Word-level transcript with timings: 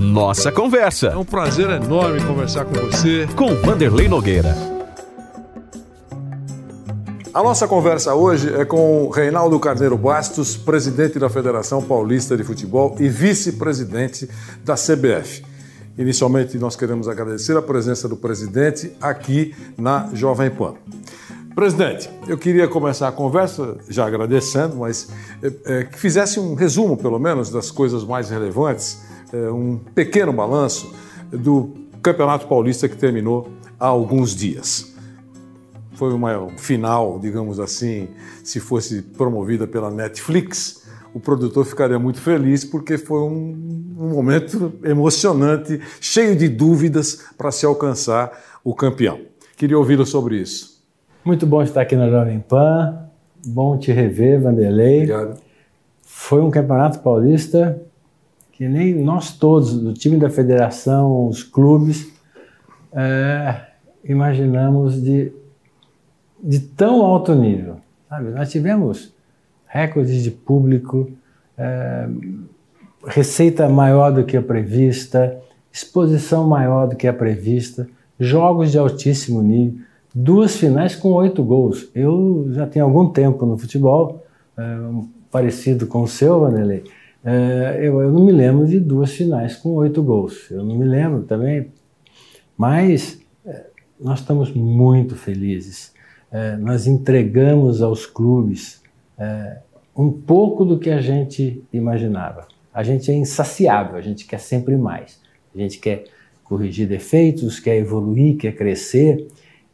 Nossa 0.00 0.50
Conversa. 0.50 1.08
É 1.08 1.16
um 1.16 1.26
prazer 1.26 1.68
enorme 1.68 2.24
conversar 2.24 2.64
com 2.64 2.72
você. 2.72 3.28
Com 3.36 3.54
Vanderlei 3.56 4.08
Nogueira. 4.08 4.56
A 7.34 7.42
nossa 7.42 7.68
conversa 7.68 8.14
hoje 8.14 8.48
é 8.54 8.64
com 8.64 9.10
Reinaldo 9.10 9.60
Carneiro 9.60 9.98
Bastos, 9.98 10.56
presidente 10.56 11.18
da 11.18 11.28
Federação 11.28 11.82
Paulista 11.82 12.34
de 12.34 12.42
Futebol 12.42 12.96
e 12.98 13.10
vice-presidente 13.10 14.26
da 14.64 14.74
CBF. 14.74 15.44
Inicialmente, 15.98 16.56
nós 16.56 16.74
queremos 16.74 17.06
agradecer 17.06 17.54
a 17.54 17.62
presença 17.62 18.08
do 18.08 18.16
presidente 18.16 18.96
aqui 19.02 19.54
na 19.76 20.08
Jovem 20.14 20.50
Pan. 20.50 20.76
Presidente, 21.54 22.08
eu 22.26 22.38
queria 22.38 22.66
começar 22.66 23.08
a 23.08 23.12
conversa 23.12 23.76
já 23.86 24.06
agradecendo, 24.06 24.76
mas 24.76 25.10
é, 25.42 25.52
é, 25.66 25.84
que 25.84 25.98
fizesse 25.98 26.40
um 26.40 26.54
resumo, 26.54 26.96
pelo 26.96 27.18
menos, 27.18 27.50
das 27.50 27.70
coisas 27.70 28.02
mais 28.02 28.30
relevantes, 28.30 29.09
é, 29.32 29.50
um 29.50 29.78
pequeno 29.94 30.32
balanço 30.32 30.94
do 31.30 31.74
Campeonato 32.02 32.46
Paulista 32.46 32.88
que 32.88 32.96
terminou 32.96 33.48
há 33.78 33.86
alguns 33.86 34.34
dias 34.34 34.90
foi 36.00 36.14
uma 36.14 36.48
final, 36.56 37.18
digamos 37.18 37.60
assim, 37.60 38.08
se 38.42 38.58
fosse 38.58 39.02
promovida 39.02 39.66
pela 39.66 39.90
Netflix, 39.90 40.88
o 41.12 41.20
produtor 41.20 41.66
ficaria 41.66 41.98
muito 41.98 42.18
feliz 42.22 42.64
porque 42.64 42.96
foi 42.96 43.20
um, 43.20 43.94
um 43.98 44.08
momento 44.08 44.72
emocionante, 44.82 45.78
cheio 46.00 46.34
de 46.34 46.48
dúvidas 46.48 47.26
para 47.36 47.52
se 47.52 47.66
alcançar 47.66 48.32
o 48.64 48.74
campeão. 48.74 49.20
Queria 49.58 49.76
ouvi-lo 49.76 50.06
sobre 50.06 50.36
isso. 50.36 50.82
Muito 51.22 51.46
bom 51.46 51.62
estar 51.62 51.82
aqui 51.82 51.94
na 51.94 52.08
Jovem 52.08 52.40
Pan. 52.48 53.10
Bom 53.46 53.76
te 53.76 53.92
rever, 53.92 54.40
Vanderlei. 54.40 55.02
Obrigado. 55.02 55.38
Foi 56.00 56.40
um 56.40 56.50
campeonato 56.50 57.00
paulista 57.00 57.78
que 58.60 58.68
nem 58.68 58.94
nós 58.94 59.32
todos, 59.32 59.72
do 59.72 59.94
time 59.94 60.18
da 60.18 60.28
federação, 60.28 61.26
os 61.26 61.42
clubes, 61.42 62.12
é, 62.92 63.62
imaginamos 64.04 65.00
de 65.02 65.32
de 66.42 66.58
tão 66.60 67.02
alto 67.02 67.34
nível. 67.34 67.76
Sabe? 68.08 68.30
Nós 68.30 68.50
tivemos 68.50 69.12
recordes 69.66 70.22
de 70.22 70.30
público, 70.30 71.10
é, 71.56 72.08
receita 73.06 73.68
maior 73.68 74.12
do 74.12 74.24
que 74.24 74.36
a 74.36 74.42
prevista, 74.42 75.38
exposição 75.72 76.48
maior 76.48 76.88
do 76.88 76.96
que 76.96 77.06
a 77.06 77.12
prevista, 77.12 77.88
jogos 78.18 78.72
de 78.72 78.78
altíssimo 78.78 79.42
nível, 79.42 79.80
duas 80.14 80.56
finais 80.56 80.96
com 80.96 81.12
oito 81.12 81.42
gols. 81.42 81.88
Eu 81.94 82.48
já 82.52 82.66
tenho 82.66 82.84
algum 82.84 83.08
tempo 83.08 83.46
no 83.46 83.56
futebol, 83.56 84.24
é, 84.56 84.78
parecido 85.30 85.86
com 85.86 86.02
o 86.02 86.08
seu, 86.08 86.40
Vanderlei. 86.40 86.84
É, 87.24 87.78
eu, 87.80 88.00
eu, 88.00 88.10
não 88.10 88.24
me 88.24 88.32
lembro 88.32 88.66
de 88.66 88.80
duas 88.80 89.12
finais 89.12 89.56
com 89.56 89.70
oito 89.70 90.02
gols. 90.02 90.50
Eu 90.50 90.64
não 90.64 90.76
me 90.76 90.84
lembro 90.84 91.22
também. 91.22 91.70
Mas 92.56 93.20
é, 93.44 93.66
nós 94.00 94.20
estamos 94.20 94.52
muito 94.52 95.14
felizes 95.16 95.92
é, 96.30 96.56
nós 96.56 96.86
entregamos 96.86 97.82
aos 97.82 98.06
clubes 98.06 98.80
é, 99.18 99.58
um 99.96 100.10
pouco 100.10 100.64
do 100.64 100.78
que 100.78 100.90
a 100.90 101.00
gente 101.00 101.62
imaginava. 101.72 102.46
A 102.72 102.82
gente 102.82 103.10
é 103.10 103.14
insaciável, 103.14 103.96
a 103.96 104.00
gente 104.00 104.24
quer 104.24 104.38
sempre 104.38 104.76
mais. 104.76 105.20
A 105.54 105.58
gente 105.58 105.78
quer 105.78 106.04
corrigir 106.44 106.86
defeitos, 106.86 107.58
quer 107.58 107.76
evoluir, 107.76 108.36
quer 108.36 108.52
crescer, 108.52 109.26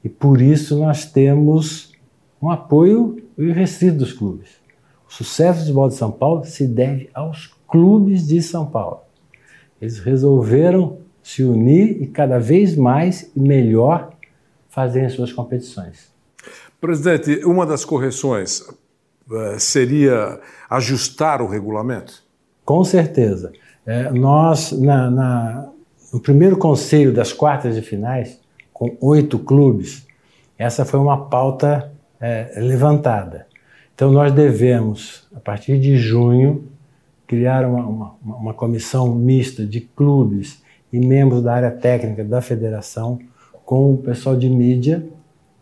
e 0.03 0.09
por 0.09 0.41
isso 0.41 0.79
nós 0.79 1.11
temos 1.11 1.93
um 2.41 2.51
apoio 2.51 3.23
irrestrito 3.37 3.99
dos 3.99 4.13
clubes. 4.13 4.49
O 5.09 5.13
sucesso 5.13 5.59
do 5.59 5.63
futebol 5.65 5.89
de 5.89 5.95
São 5.95 6.11
Paulo 6.11 6.45
se 6.45 6.67
deve 6.67 7.09
aos 7.15 7.55
clubes 7.69 8.27
de 8.27 8.43
São 8.43 8.67
Paulo. 8.67 9.01
Eles 9.81 9.99
resolveram 9.99 10.99
se 11.23 11.43
unir 11.43 12.03
e 12.03 12.07
cada 12.07 12.39
vez 12.39 12.77
mais 12.77 13.31
e 13.35 13.41
melhor 13.41 14.11
fazerem 14.69 15.09
suas 15.09 15.33
competições. 15.33 16.13
Presidente, 16.81 17.45
uma 17.45 17.67
das 17.67 17.85
correções 17.85 18.61
uh, 18.61 19.59
seria 19.59 20.41
ajustar 20.69 21.43
o 21.43 21.47
regulamento? 21.47 22.23
Com 22.65 22.85
certeza. 22.85 23.53
É, 23.87 24.11
nós, 24.11 24.73
na, 24.73 25.11
na, 25.11 25.69
no 26.13 26.21
primeiro 26.21 26.57
conselho 26.57 27.13
das 27.13 27.33
quartas 27.33 27.75
de 27.75 27.83
finais, 27.83 28.41
com 28.73 28.97
oito 29.01 29.39
clubes, 29.39 30.07
essa 30.59 30.85
foi 30.85 30.99
uma 30.99 31.27
pauta 31.27 31.93
é, 32.21 32.53
levantada. 32.57 33.47
Então, 33.97 34.13
nós 34.13 34.33
devemos, 34.33 35.27
a 35.35 35.41
partir 35.41 35.81
de 35.81 35.97
junho, 35.97 36.69
criar 37.27 37.67
uma, 37.67 37.85
uma, 37.85 38.17
uma 38.23 38.55
comissão 38.55 39.13
mista 39.13 39.67
de 39.67 39.81
clubes 39.81 40.63
e 40.93 41.01
membros 41.01 41.43
da 41.43 41.53
área 41.53 41.73
técnica 41.73 42.23
da 42.23 42.41
federação 42.41 43.19
com 43.65 43.95
o 43.95 43.99
pessoal 43.99 44.37
de 44.37 44.49
mídia 44.49 45.05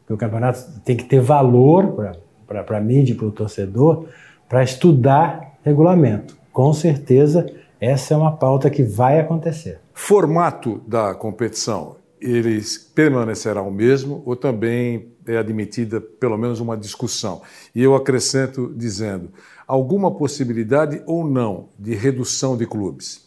porque 0.05 0.13
o 0.13 0.19
campeonato 0.19 0.81
tem 0.85 0.97
que 0.97 1.05
ter 1.05 1.21
valor 1.21 2.15
para 2.47 2.77
a 2.77 2.81
mídia 2.81 3.15
para 3.15 3.27
o 3.27 3.33
torcedor 3.33 4.07
para 4.49 4.63
estudar 4.63 5.55
regulamento. 5.63 6.37
Com 6.53 6.73
certeza, 6.75 7.47
essa 7.81 8.13
é 8.13 8.17
uma 8.17 8.33
pauta 8.33 8.69
que 8.69 8.83
vai 8.83 9.19
acontecer. 9.19 9.81
Formato 9.95 10.83
da 10.87 11.15
competição, 11.15 11.97
eles 12.25 12.79
permanecerá 12.79 13.61
o 13.63 13.71
mesmo 13.71 14.23
ou 14.25 14.35
também 14.35 15.13
é 15.27 15.37
admitida 15.37 16.01
pelo 16.01 16.39
menos 16.39 16.61
uma 16.61 16.77
discussão? 16.77 17.43
E 17.75 17.83
eu 17.83 17.95
acrescento 17.95 18.73
dizendo, 18.75 19.29
alguma 19.67 20.11
possibilidade 20.11 21.03
ou 21.07 21.27
não 21.27 21.69
de 21.79 21.95
redução 21.95 22.57
de 22.57 22.67
clubes? 22.67 23.25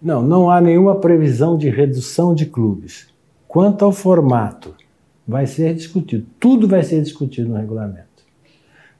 Não, 0.00 0.22
não 0.22 0.50
há 0.50 0.60
nenhuma 0.60 0.96
previsão 0.96 1.56
de 1.56 1.70
redução 1.70 2.34
de 2.34 2.46
clubes. 2.46 3.08
Quanto 3.48 3.84
ao 3.84 3.92
formato, 3.92 4.74
vai 5.26 5.46
ser 5.46 5.74
discutido. 5.74 6.26
Tudo 6.38 6.68
vai 6.68 6.82
ser 6.82 7.02
discutido 7.02 7.48
no 7.48 7.56
regulamento. 7.56 8.04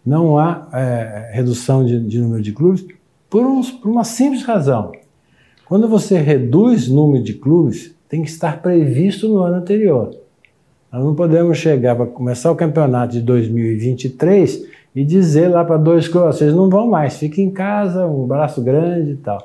Não 0.04 0.38
há 0.38 0.68
é, 0.72 1.30
redução 1.32 1.84
de, 1.84 2.00
de, 2.00 2.20
número 2.20 2.42
de 2.42 2.52
clubes 2.52 2.84
por, 3.28 3.44
uns, 3.44 3.70
por 3.70 3.90
uma 3.90 4.04
simples 4.04 4.42
razão. 4.42 4.92
Quando 5.66 5.88
você 5.88 6.18
reduz 6.18 6.88
número 6.88 7.24
de 7.24 7.34
clubes, 7.34 7.94
tem 8.08 8.22
que 8.22 8.28
estar 8.28 8.60
previsto 8.62 9.28
no 9.28 9.38
ano 9.38 9.56
anterior. 9.56 10.16
Nós 10.92 11.04
não 11.04 11.14
podemos 11.14 11.58
chegar 11.58 11.96
para 11.96 12.06
começar 12.06 12.50
o 12.50 12.56
campeonato 12.56 13.14
de 13.14 13.22
2023 13.22 14.64
e 14.94 15.04
dizer 15.04 15.48
lá 15.48 15.64
para 15.64 15.76
dois 15.76 16.06
clubes, 16.06 16.36
vocês 16.36 16.54
não 16.54 16.70
vão 16.70 16.88
mais, 16.88 17.16
fiquem 17.16 17.46
em 17.46 17.50
casa, 17.50 18.06
um 18.06 18.26
braço 18.26 18.62
grande 18.62 19.12
e 19.12 19.16
tal. 19.16 19.38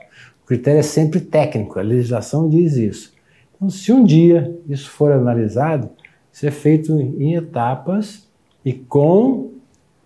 O 0.44 0.46
critério 0.46 0.80
é 0.80 0.84
sempre 0.84 1.20
técnico, 1.20 1.80
a 1.80 1.82
legislação 1.82 2.48
diz 2.48 2.76
isso. 2.76 3.14
Então, 3.56 3.70
se 3.70 3.92
um 3.92 4.04
dia 4.04 4.56
isso 4.70 4.90
for 4.90 5.12
analisado, 5.12 5.90
ser 6.32 6.52
feito 6.52 6.94
em 6.94 7.36
etapas 7.36 8.28
e 8.64 8.72
com 8.72 9.52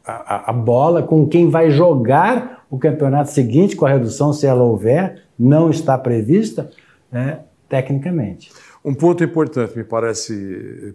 a, 0.05 0.49
a, 0.49 0.53
bola, 0.53 1.03
com 1.03 1.27
quem 1.27 1.49
vai 1.49 1.69
jogar 1.69 2.65
o 2.69 2.77
campeonato 2.77 3.31
seguinte, 3.31 3.75
com 3.75 3.85
a 3.85 3.89
redução, 3.89 4.33
se 4.33 4.45
ela 4.45 4.63
houver, 4.63 5.23
não 5.37 5.69
está 5.69 5.97
prevista, 5.97 6.69
né, 7.11 7.39
tecnicamente. 7.73 8.51
Um 8.85 8.93
ponto 8.93 9.23
importante, 9.23 9.75
me 9.75 9.83
parece, 9.83 10.93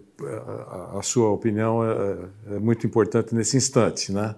a, 0.95 1.01
sua 1.01 1.29
opinião 1.29 1.83
é, 1.83 2.55
é, 2.55 2.59
muito 2.59 2.87
importante 2.87 3.35
nesse 3.35 3.57
instante, 3.57 4.13
né? 4.13 4.33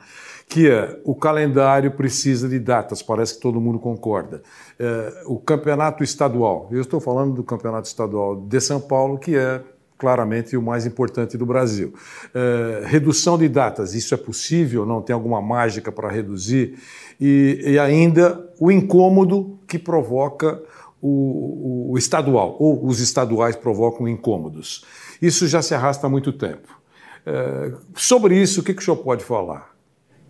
que 0.47 0.67
é 0.67 0.99
o 1.03 1.13
calendário 1.13 1.91
precisa 1.91 2.49
de 2.49 2.57
datas, 2.57 3.03
parece 3.03 3.35
que 3.35 3.41
todo 3.41 3.61
mundo 3.61 3.77
concorda. 3.77 4.41
É, 4.79 5.23
o 5.27 5.37
campeonato 5.37 6.03
estadual, 6.03 6.67
eu 6.71 6.81
estou 6.81 6.99
falando 6.99 7.35
do 7.35 7.43
campeonato 7.43 7.87
estadual 7.87 8.37
de 8.37 8.59
São 8.59 8.81
Paulo, 8.81 9.19
que 9.19 9.35
é 9.35 9.61
claramente 9.99 10.57
o 10.57 10.61
mais 10.63 10.87
importante 10.87 11.37
do 11.37 11.45
Brasil. 11.45 11.93
É, 12.33 12.81
redução 12.87 13.37
de 13.37 13.47
datas, 13.47 13.93
isso 13.93 14.15
é 14.15 14.17
possível? 14.17 14.83
Não 14.83 14.99
tem 14.99 15.13
alguma 15.13 15.39
mágica 15.39 15.91
para 15.91 16.09
reduzir? 16.09 16.79
E, 17.19 17.61
e, 17.63 17.77
ainda 17.77 18.49
o 18.59 18.71
incômodo 18.71 19.59
que 19.67 19.77
provoca 19.77 20.59
o, 21.01 21.91
o, 21.91 21.97
estadual, 21.97 22.55
ou 22.59 22.85
os 22.85 22.99
estaduais 22.99 23.55
provocam 23.55 24.07
incômodos. 24.07 24.85
Isso 25.21 25.47
já 25.47 25.61
se 25.61 25.73
arrasta 25.73 26.05
há 26.05 26.09
muito 26.09 26.31
tempo. 26.31 26.79
É, 27.25 27.73
sobre 27.95 28.39
isso, 28.39 28.61
o 28.61 28.63
que, 28.63 28.73
que 28.73 28.81
o 28.81 28.85
senhor 28.85 28.97
pode 28.97 29.23
falar? 29.23 29.71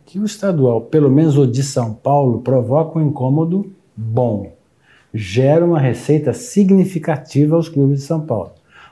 Que 0.06 0.18
o 0.20 0.26
estadual, 0.26 0.82
pelo 0.82 1.10
menos 1.10 1.38
o 1.38 1.46
de 1.46 1.64
São 1.64 1.94
Paulo, 1.94 2.42
provoca 2.42 2.98
um 2.98 3.08
incômodo 3.08 3.72
bom. 3.96 4.54
Gera 5.14 5.66
uma 5.66 5.80
receita 5.80 6.34
significativa 6.34 7.56
aos 7.56 7.68
clubes 7.68 8.00
de 8.00 8.06
São 8.06 8.22
Paulo. 8.22 8.52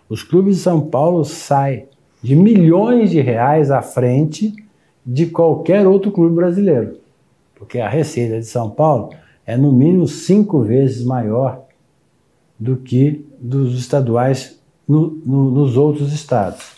Os 0.09 0.23
clubes 0.23 0.57
de 0.57 0.61
São 0.61 0.81
Paulo 0.81 1.23
saem 1.23 1.87
de 2.21 2.35
milhões 2.35 3.11
de 3.11 3.21
reais 3.21 3.71
à 3.71 3.81
frente 3.81 4.53
de 5.05 5.27
qualquer 5.27 5.87
outro 5.87 6.11
clube 6.11 6.35
brasileiro. 6.35 6.97
Porque 7.55 7.79
a 7.79 7.89
receita 7.89 8.39
de 8.39 8.45
São 8.45 8.69
Paulo 8.69 9.11
é 9.45 9.57
no 9.57 9.71
mínimo 9.71 10.07
cinco 10.07 10.61
vezes 10.61 11.03
maior 11.03 11.68
do 12.59 12.75
que 12.75 13.25
dos 13.39 13.79
estaduais 13.79 14.59
no, 14.87 15.11
no, 15.25 15.51
nos 15.51 15.77
outros 15.77 16.11
estados. 16.11 16.71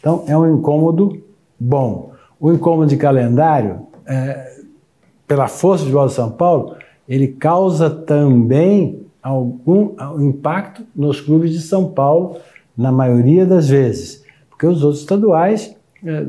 Então 0.00 0.24
é 0.26 0.36
um 0.36 0.56
incômodo 0.56 1.20
bom. 1.58 2.12
O 2.40 2.52
incômodo 2.52 2.88
de 2.88 2.96
calendário, 2.96 3.86
é, 4.06 4.60
pela 5.26 5.48
força 5.48 5.84
de 5.84 5.90
bola 5.90 6.08
de 6.08 6.14
São 6.14 6.30
Paulo, 6.30 6.76
ele 7.08 7.28
causa 7.28 7.90
também 7.90 9.06
algum 9.22 9.94
impacto 10.20 10.84
nos 10.94 11.20
clubes 11.20 11.52
de 11.52 11.60
São 11.60 11.90
Paulo, 11.90 12.36
na 12.76 12.92
maioria 12.92 13.44
das 13.44 13.68
vezes, 13.68 14.24
porque 14.48 14.66
os 14.66 14.84
outros 14.84 15.00
estaduais 15.00 15.74
é, 16.04 16.26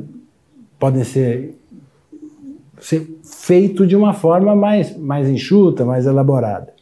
podem 0.80 1.04
ser, 1.04 1.56
ser 2.80 3.08
feitos 3.24 3.88
de 3.88 3.96
uma 3.96 4.14
forma 4.14 4.56
mais, 4.56 4.98
mais 4.98 5.28
enxuta, 5.28 5.86
mais 5.86 6.06
elaborada. 6.06 6.77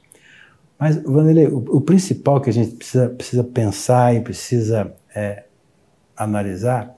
Mas, 0.77 1.01
Vanderlei, 1.01 1.47
o, 1.47 1.57
o 1.77 1.81
principal 1.81 2.41
que 2.41 2.49
a 2.49 2.53
gente 2.53 2.75
precisa, 2.75 3.09
precisa 3.09 3.43
pensar 3.43 4.15
e 4.15 4.21
precisa 4.21 4.93
é, 5.15 5.45
analisar 6.15 6.95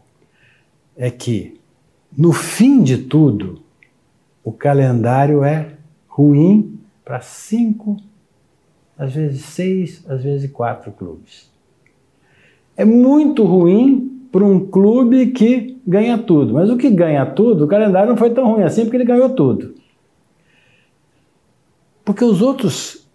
é 0.96 1.12
que, 1.12 1.60
no 2.16 2.34
fim 2.34 2.82
de 2.84 2.98
tudo, 2.98 3.62
o 4.44 4.52
calendário 4.52 5.44
é 5.44 5.74
ruim 6.08 6.80
para 7.06 7.22
cinco, 7.22 7.98
às 8.98 9.14
vezes 9.14 9.42
seis, 9.46 10.04
às 10.10 10.24
vezes 10.24 10.52
quatro 10.52 10.92
clubes. 10.92 11.50
É 12.76 12.84
muito 12.84 13.44
ruim 13.44 14.28
para 14.32 14.44
um 14.44 14.60
clube 14.60 15.28
que 15.28 15.80
ganha 15.86 16.18
tudo. 16.18 16.54
Mas 16.54 16.70
o 16.70 16.78
que 16.78 16.90
ganha 16.90 17.26
tudo, 17.26 17.66
o 17.66 17.68
calendário 17.68 18.10
não 18.10 18.18
foi 18.18 18.30
tão 18.32 18.52
ruim 18.52 18.64
assim 18.64 18.84
porque 18.84 18.98
ele 18.98 19.06
ganhou 19.06 19.30
tudo. 19.30 19.76
Porque 22.04 22.24
os 22.24 22.42
outros 22.42 23.07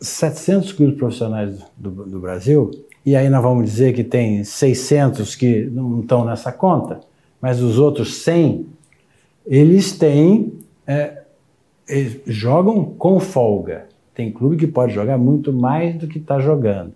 700 0.00 0.72
clubes 0.72 0.96
profissionais 0.96 1.58
do, 1.76 1.90
do 1.90 2.20
Brasil, 2.20 2.70
e 3.04 3.16
aí 3.16 3.28
nós 3.28 3.42
vamos 3.42 3.64
dizer 3.64 3.94
que 3.94 4.04
tem 4.04 4.44
600 4.44 5.34
que 5.34 5.64
não 5.64 6.00
estão 6.00 6.24
nessa 6.24 6.52
conta, 6.52 7.00
mas 7.40 7.62
os 7.62 7.78
outros 7.78 8.16
100, 8.22 8.66
eles 9.46 9.92
têm, 9.92 10.52
é, 10.86 11.22
eles 11.88 12.20
jogam 12.26 12.84
com 12.84 13.18
folga. 13.18 13.86
Tem 14.14 14.30
clube 14.32 14.56
que 14.56 14.66
pode 14.66 14.92
jogar 14.92 15.16
muito 15.16 15.52
mais 15.52 15.96
do 15.96 16.06
que 16.06 16.18
está 16.18 16.38
jogando. 16.40 16.92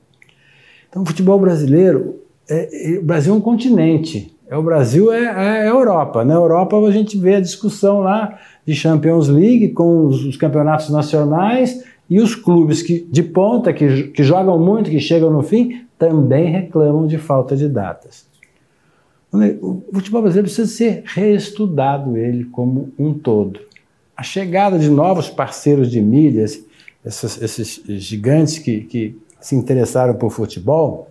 Então, 0.89 1.03
o 1.03 1.07
futebol 1.07 1.39
brasileiro, 1.39 2.21
é, 2.51 2.95
é, 2.95 2.99
o 2.99 3.03
Brasil 3.05 3.33
é 3.33 3.37
um 3.37 3.41
continente. 3.41 4.37
É, 4.49 4.57
o 4.57 4.63
Brasil 4.63 5.11
é, 5.11 5.25
é, 5.25 5.63
a 5.63 5.67
Europa. 5.67 6.25
Na 6.25 6.35
Europa 6.35 6.77
a 6.77 6.91
gente 6.91 7.17
vê 7.17 7.37
a 7.37 7.41
discussão 7.41 8.01
lá 8.01 8.39
de 8.67 8.75
Champions 8.75 9.29
League 9.29 9.71
com 9.71 10.05
os, 10.05 10.25
os 10.25 10.37
campeonatos 10.37 10.91
nacionais 10.91 11.83
e 12.09 12.21
os 12.21 12.35
clubes 12.35 12.83
que, 12.83 13.07
de 13.11 13.23
ponta, 13.23 13.73
que, 13.73 14.09
que 14.09 14.23
jogam 14.23 14.59
muito, 14.59 14.91
que 14.91 15.01
chegam 15.01 15.31
no 15.31 15.43
fim, 15.43 15.87
também 15.99 16.51
reclamam 16.51 17.07
de 17.07 17.17
falta 17.17 17.57
de 17.57 17.69
datas. 17.69 18.27
O 19.33 19.83
futebol 19.95 20.21
brasileiro 20.21 20.49
precisa 20.49 20.71
ser 20.71 21.03
reestudado 21.07 22.17
ele 22.17 22.45
como 22.45 22.93
um 22.99 23.15
todo. 23.15 23.61
A 24.15 24.23
chegada 24.23 24.79
de 24.79 24.91
novos 24.91 25.31
parceiros 25.31 25.91
de 25.91 26.03
mídias, 26.03 26.63
esses, 27.05 27.41
esses 27.41 27.83
gigantes 28.03 28.59
que, 28.59 28.83
que 28.83 29.19
se 29.41 29.57
interessaram 29.57 30.15
por 30.15 30.31
futebol, 30.31 31.09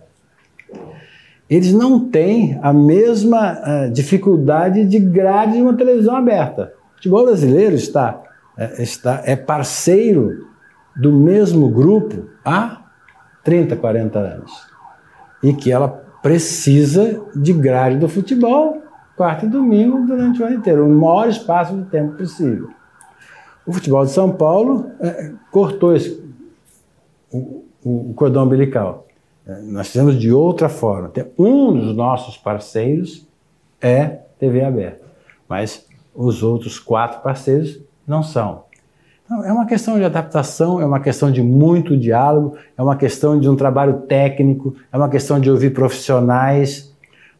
eles 1.50 1.72
não 1.72 2.08
têm 2.08 2.58
a 2.62 2.72
mesma 2.72 3.58
uh, 3.58 3.90
dificuldade 3.90 4.84
de 4.84 4.98
grade 5.00 5.54
de 5.54 5.62
uma 5.62 5.76
televisão 5.76 6.16
aberta. 6.16 6.72
O 6.92 6.96
futebol 6.96 7.24
brasileiro 7.24 7.74
está, 7.74 8.22
uh, 8.56 8.80
está 8.80 9.22
é 9.26 9.34
parceiro 9.34 10.46
do 10.96 11.12
mesmo 11.12 11.68
grupo 11.68 12.28
há 12.44 12.82
30, 13.44 13.76
40 13.76 14.18
anos. 14.18 14.52
E 15.42 15.52
que 15.52 15.72
ela 15.72 15.88
precisa 16.22 17.20
de 17.34 17.52
grade 17.52 17.96
do 17.96 18.08
futebol, 18.08 18.82
quarta 19.16 19.44
e 19.44 19.48
domingo, 19.48 20.06
durante 20.06 20.40
o 20.40 20.46
ano 20.46 20.56
inteiro, 20.56 20.86
o 20.86 20.88
maior 20.88 21.28
espaço 21.28 21.76
de 21.76 21.84
tempo 21.84 22.16
possível. 22.16 22.70
O 23.66 23.72
futebol 23.72 24.04
de 24.04 24.12
São 24.12 24.32
Paulo 24.32 24.90
é, 25.00 25.32
cortou 25.50 25.94
esse, 25.94 26.22
o, 27.32 27.64
o, 27.84 28.12
cordão 28.14 28.44
umbilical. 28.44 29.06
É, 29.46 29.60
nós 29.62 29.88
fizemos 29.88 30.18
de 30.18 30.32
outra 30.32 30.68
forma. 30.68 31.12
Um 31.38 31.72
dos 31.72 31.96
nossos 31.96 32.36
parceiros 32.36 33.26
é 33.80 34.20
TV 34.38 34.64
aberta, 34.64 35.04
mas 35.48 35.86
os 36.14 36.42
outros 36.42 36.78
quatro 36.78 37.20
parceiros 37.20 37.80
não 38.06 38.22
são. 38.22 38.64
É 39.30 39.52
uma 39.52 39.66
questão 39.66 39.96
de 39.96 40.04
adaptação, 40.04 40.80
é 40.80 40.84
uma 40.84 41.00
questão 41.00 41.30
de 41.30 41.42
muito 41.42 41.96
diálogo, 41.96 42.56
é 42.76 42.82
uma 42.82 42.96
questão 42.96 43.38
de 43.38 43.48
um 43.48 43.56
trabalho 43.56 44.02
técnico, 44.02 44.74
é 44.92 44.96
uma 44.96 45.08
questão 45.08 45.40
de 45.40 45.50
ouvir 45.50 45.72
profissionais, 45.72 46.92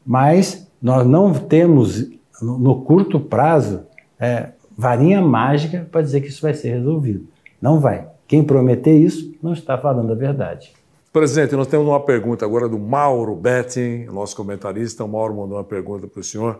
mas 0.07 0.67
nós 0.81 1.07
não 1.07 1.35
temos, 1.35 2.09
no 2.41 2.83
curto 2.83 3.21
prazo, 3.21 3.83
é, 4.19 4.51
varinha 4.77 5.21
mágica 5.21 5.87
para 5.91 6.01
dizer 6.03 6.21
que 6.23 6.29
isso 6.29 6.41
vai 6.41 6.55
ser 6.55 6.71
resolvido. 6.71 7.27
Não 7.61 7.79
vai. 7.79 8.07
Quem 8.27 8.43
prometer 8.43 8.97
isso 8.97 9.35
não 9.43 9.53
está 9.53 9.77
falando 9.77 10.13
a 10.13 10.17
verdade. 10.17 10.73
Presidente, 11.13 11.55
nós 11.55 11.67
temos 11.67 11.87
uma 11.87 12.01
pergunta 12.01 12.43
agora 12.47 12.67
do 12.67 12.79
Mauro 12.79 13.37
Betting, 13.37 14.07
nosso 14.07 14.35
comentarista. 14.35 15.05
O 15.05 15.09
Mauro 15.09 15.35
mandou 15.35 15.59
uma 15.59 15.65
pergunta 15.65 16.07
para 16.09 16.21
o 16.21 16.25
senhor. 16.25 16.59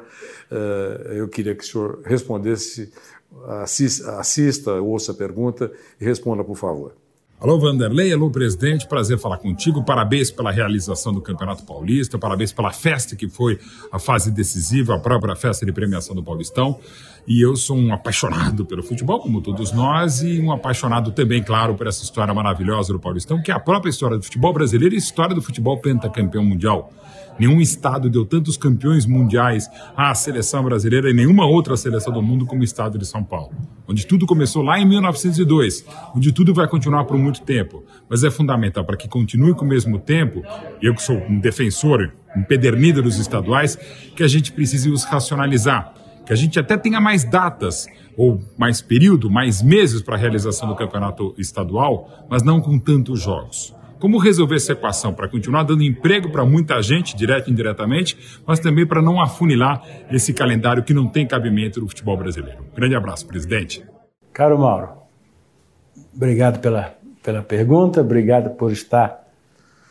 Eh, 0.51 1.13
eu 1.15 1.29
queria 1.29 1.55
que 1.55 1.65
o 1.65 1.67
senhor 1.67 2.01
respondesse 2.05 2.93
assista, 3.63 4.19
assista, 4.19 4.73
ouça 4.81 5.13
a 5.13 5.15
pergunta 5.15 5.71
e 6.01 6.05
responda, 6.05 6.45
por 6.45 6.57
favor. 6.57 6.95
Alô, 7.43 7.59
Vanderlei, 7.59 8.13
alô, 8.13 8.31
presidente, 8.31 8.87
prazer 8.87 9.19
falar 9.19 9.37
contigo. 9.37 9.85
Parabéns 9.85 10.31
pela 10.31 10.53
realização 10.53 11.13
do 11.13 11.21
Campeonato 11.21 11.65
Paulista, 11.65 12.17
parabéns 12.17 12.53
pela 12.53 12.71
festa 12.71 13.17
que 13.17 13.29
foi 13.29 13.59
a 13.91 13.99
fase 13.99 14.31
decisiva, 14.31 14.95
a 14.95 14.99
própria 15.01 15.35
festa 15.35 15.67
de 15.67 15.73
premiação 15.73 16.15
do 16.15 16.23
Paulistão. 16.23 16.79
E 17.27 17.45
eu 17.45 17.57
sou 17.57 17.77
um 17.77 17.93
apaixonado 17.93 18.65
pelo 18.65 18.81
futebol, 18.81 19.19
como 19.19 19.43
todos 19.43 19.73
nós, 19.73 20.23
e 20.23 20.41
um 20.41 20.53
apaixonado 20.53 21.11
também, 21.11 21.43
claro, 21.43 21.75
por 21.75 21.89
essa 21.89 22.05
história 22.05 22.33
maravilhosa 22.33 22.93
do 22.93 23.01
Paulistão, 23.01 23.43
que 23.43 23.51
é 23.51 23.55
a 23.55 23.59
própria 23.59 23.91
história 23.91 24.17
do 24.17 24.23
futebol 24.23 24.53
brasileiro 24.53 24.95
e 24.95 24.97
a 24.97 24.99
história 24.99 25.35
do 25.35 25.43
futebol 25.43 25.81
pentacampeão 25.81 26.45
mundial. 26.45 26.93
Nenhum 27.39 27.61
estado 27.61 28.11
deu 28.11 28.25
tantos 28.25 28.57
campeões 28.57 29.07
mundiais 29.07 29.69
à 29.97 30.15
seleção 30.15 30.63
brasileira 30.63 31.11
e 31.11 31.15
nenhuma 31.15 31.47
outra 31.47 31.77
seleção 31.77 32.13
do 32.13 32.23
mundo 32.23 32.47
como 32.47 32.61
o 32.61 32.65
estado 32.65 32.99
de 32.99 33.07
São 33.07 33.25
Paulo. 33.25 33.53
Onde 33.89 34.07
tudo 34.07 34.27
começou 34.27 34.63
lá 34.63 34.79
em 34.79 34.87
1902, 34.87 35.85
onde 36.15 36.33
tudo 36.33 36.55
vai 36.55 36.69
continuar 36.69 37.05
por 37.05 37.19
muito 37.19 37.43
tempo. 37.43 37.85
Mas 38.09 38.23
é 38.23 38.31
fundamental 38.31 38.85
para 38.85 38.97
que 38.97 39.09
continue 39.09 39.55
com 39.55 39.65
o 39.65 39.69
mesmo 39.69 39.99
tempo, 39.99 40.43
eu 40.81 40.95
que 40.95 41.03
sou 41.03 41.17
um 41.17 41.41
defensor 41.41 42.13
empedernido 42.37 43.03
dos 43.03 43.19
estaduais, 43.19 43.77
que 44.17 44.23
a 44.23 44.29
gente 44.29 44.53
precise 44.53 44.91
os 44.91 45.05
racionalizar. 45.05 45.95
Que 46.25 46.33
a 46.33 46.37
gente 46.37 46.59
até 46.59 46.77
tenha 46.77 47.01
mais 47.01 47.25
datas, 47.25 47.89
ou 48.17 48.41
mais 48.57 48.81
período, 48.81 49.31
mais 49.31 49.63
meses 49.63 50.03
para 50.03 50.15
a 50.15 50.19
realização 50.19 50.69
do 50.69 50.77
campeonato 50.77 51.35
estadual, 51.39 52.27
mas 52.31 52.43
não 52.43 52.61
com 52.61 52.79
tantos 52.79 53.21
jogos. 53.21 53.75
Como 54.03 54.19
resolver 54.19 54.57
essa 54.57 54.73
equação 54.73 55.15
para 55.15 55.29
continuar 55.29 55.63
dando 55.63 55.85
emprego 55.85 56.29
para 56.33 56.45
muita 56.45 56.83
gente, 56.83 57.15
direto 57.15 57.47
e 57.47 57.53
indiretamente, 57.53 58.41
mas 58.45 58.59
também 58.59 58.85
para 58.85 59.01
não 59.01 59.23
afunilar 59.23 59.81
esse 60.11 60.35
calendário 60.35 60.83
que 60.83 60.93
não 60.93 61.07
tem 61.07 61.25
cabimento 61.25 61.81
no 61.81 61.87
futebol 61.87 62.17
brasileiro? 62.17 62.65
Grande 62.75 62.97
abraço, 62.97 63.25
presidente. 63.25 63.87
Caro 64.33 64.59
Mauro, 64.59 64.89
obrigado 66.13 66.59
pela, 66.59 66.97
pela 67.23 67.43
pergunta, 67.43 68.01
obrigado 68.01 68.57
por 68.57 68.73
estar 68.73 69.23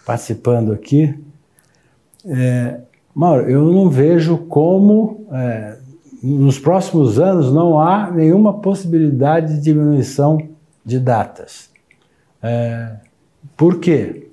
participando 0.05 0.73
aqui. 0.73 1.17
É, 2.25 2.81
Mauro, 3.15 3.49
eu 3.49 3.63
não 3.63 3.89
vejo 3.89 4.39
como 4.39 5.25
é, 5.31 5.77
nos 6.21 6.59
próximos 6.59 7.17
anos 7.17 7.53
não 7.53 7.79
há 7.79 8.11
nenhuma 8.11 8.59
possibilidade 8.59 9.53
de 9.53 9.61
diminuição 9.61 10.37
de 10.83 10.99
datas. 10.99 11.69
É, 12.43 13.09
por 13.61 13.77
quê? 13.77 14.31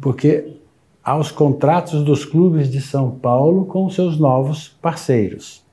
Porque 0.00 0.56
há 1.02 1.18
os 1.18 1.32
contratos 1.32 2.04
dos 2.04 2.24
clubes 2.24 2.70
de 2.70 2.80
São 2.80 3.10
Paulo 3.10 3.64
com 3.64 3.90
seus 3.90 4.20
novos 4.20 4.68
parceiros. 4.80 5.64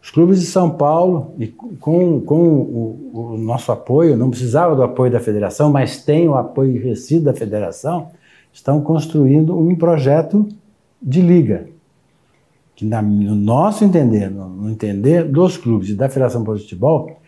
Os 0.00 0.08
clubes 0.08 0.38
de 0.38 0.46
São 0.46 0.70
Paulo, 0.70 1.34
e 1.36 1.48
com, 1.48 2.20
com 2.20 2.44
o, 2.44 3.10
o, 3.12 3.38
nosso 3.38 3.72
apoio, 3.72 4.16
não 4.16 4.30
precisava 4.30 4.76
do 4.76 4.84
apoio 4.84 5.10
da 5.10 5.18
federação, 5.18 5.72
mas 5.72 6.00
tem 6.00 6.28
o 6.28 6.36
apoio 6.36 6.80
recibo 6.80 7.24
da 7.24 7.34
federação, 7.34 8.12
estão 8.52 8.80
construindo 8.80 9.58
um 9.58 9.74
projeto 9.74 10.46
de 11.02 11.20
liga. 11.20 11.66
Que, 12.76 12.84
no 12.84 13.34
nosso 13.34 13.84
entender, 13.84 14.30
no 14.30 14.70
entender 14.70 15.24
dos 15.24 15.56
clubes 15.56 15.88
e 15.88 15.94
da 15.94 16.08
Federação 16.08 16.44
de 16.44 16.62
Futebol, 16.62 17.18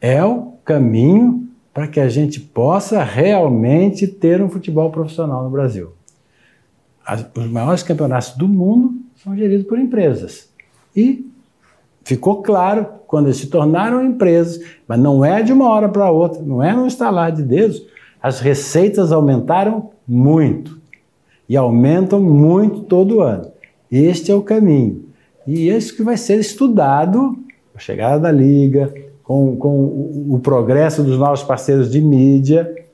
é 0.00 0.24
o 0.24 0.52
caminho 0.64 1.49
para 1.72 1.86
que 1.86 2.00
a 2.00 2.08
gente 2.08 2.40
possa 2.40 3.02
realmente 3.02 4.06
ter 4.06 4.42
um 4.42 4.48
futebol 4.48 4.90
profissional 4.90 5.44
no 5.44 5.50
Brasil. 5.50 5.92
As, 7.06 7.24
os 7.36 7.46
maiores 7.46 7.82
campeonatos 7.82 8.36
do 8.36 8.48
mundo 8.48 8.94
são 9.16 9.36
geridos 9.36 9.66
por 9.66 9.78
empresas. 9.78 10.48
E 10.94 11.30
ficou 12.04 12.42
claro 12.42 12.86
quando 13.06 13.26
eles 13.26 13.36
se 13.36 13.46
tornaram 13.46 14.04
empresas, 14.04 14.60
mas 14.86 14.98
não 14.98 15.24
é 15.24 15.42
de 15.42 15.52
uma 15.52 15.68
hora 15.68 15.88
para 15.88 16.10
outra, 16.10 16.42
não 16.42 16.62
é 16.62 16.72
no 16.74 16.86
estalar 16.86 17.32
de 17.32 17.42
dedos, 17.42 17.84
as 18.22 18.40
receitas 18.40 19.12
aumentaram 19.12 19.90
muito. 20.06 20.78
E 21.48 21.56
aumentam 21.56 22.20
muito 22.20 22.82
todo 22.82 23.20
ano. 23.20 23.50
Este 23.90 24.30
é 24.30 24.34
o 24.34 24.42
caminho. 24.42 25.04
E 25.46 25.68
esse 25.68 25.96
que 25.96 26.02
vai 26.02 26.16
ser 26.16 26.38
estudado, 26.38 27.36
a 27.74 27.78
chegada 27.78 28.20
da 28.20 28.30
Liga, 28.30 28.94
com, 29.30 29.54
com 29.54 30.34
o 30.34 30.40
progresso 30.40 31.04
dos 31.04 31.16
novos 31.16 31.44
parceiros 31.44 31.88
de 31.88 32.00
mídia, 32.00 32.84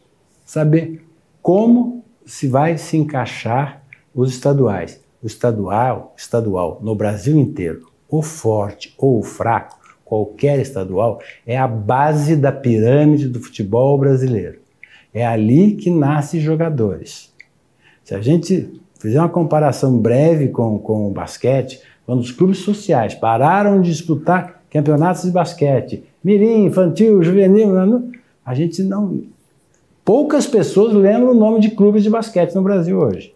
saber 0.45 1.02
como 1.40 2.05
se 2.26 2.47
vai 2.47 2.76
se 2.76 2.99
encaixar 2.99 3.83
os 4.14 4.35
estaduais. 4.35 5.00
O 5.23 5.26
estadual, 5.26 6.12
estadual 6.14 6.78
no 6.83 6.95
Brasil 6.95 7.38
inteiro, 7.38 7.87
o 8.07 8.21
forte 8.21 8.95
ou 8.99 9.19
o 9.19 9.23
fraco, 9.23 9.78
qualquer 10.05 10.59
estadual, 10.59 11.23
é 11.47 11.57
a 11.57 11.66
base 11.66 12.37
da 12.37 12.52
pirâmide 12.52 13.28
do 13.28 13.40
futebol 13.40 13.97
brasileiro. 13.97 14.59
É 15.14 15.26
ali 15.26 15.75
que 15.75 15.88
nascem 15.88 16.38
jogadores. 16.38 17.33
Se 18.05 18.14
a 18.14 18.21
gente 18.21 18.78
fizer 19.00 19.21
uma 19.21 19.31
comparação 19.31 19.97
breve 19.97 20.49
com, 20.49 20.78
com 20.78 21.09
o 21.09 21.12
basquete, 21.12 21.81
quando 22.05 22.21
os 22.21 22.31
clubes 22.31 22.59
sociais 22.59 23.14
pararam 23.14 23.81
de 23.81 23.90
disputar 23.90 24.62
campeonatos 24.71 25.23
de 25.23 25.31
basquete, 25.31 26.05
mirim, 26.26 26.64
infantil, 26.64 27.23
juvenil, 27.23 27.71
a 28.45 28.52
gente 28.52 28.83
não. 28.83 29.23
Poucas 30.04 30.45
pessoas 30.45 30.92
lembram 30.92 31.30
o 31.30 31.35
nome 31.35 31.61
de 31.61 31.71
clubes 31.71 32.02
de 32.02 32.11
basquete 32.11 32.52
no 32.52 32.62
Brasil 32.62 32.99
hoje. 32.99 33.33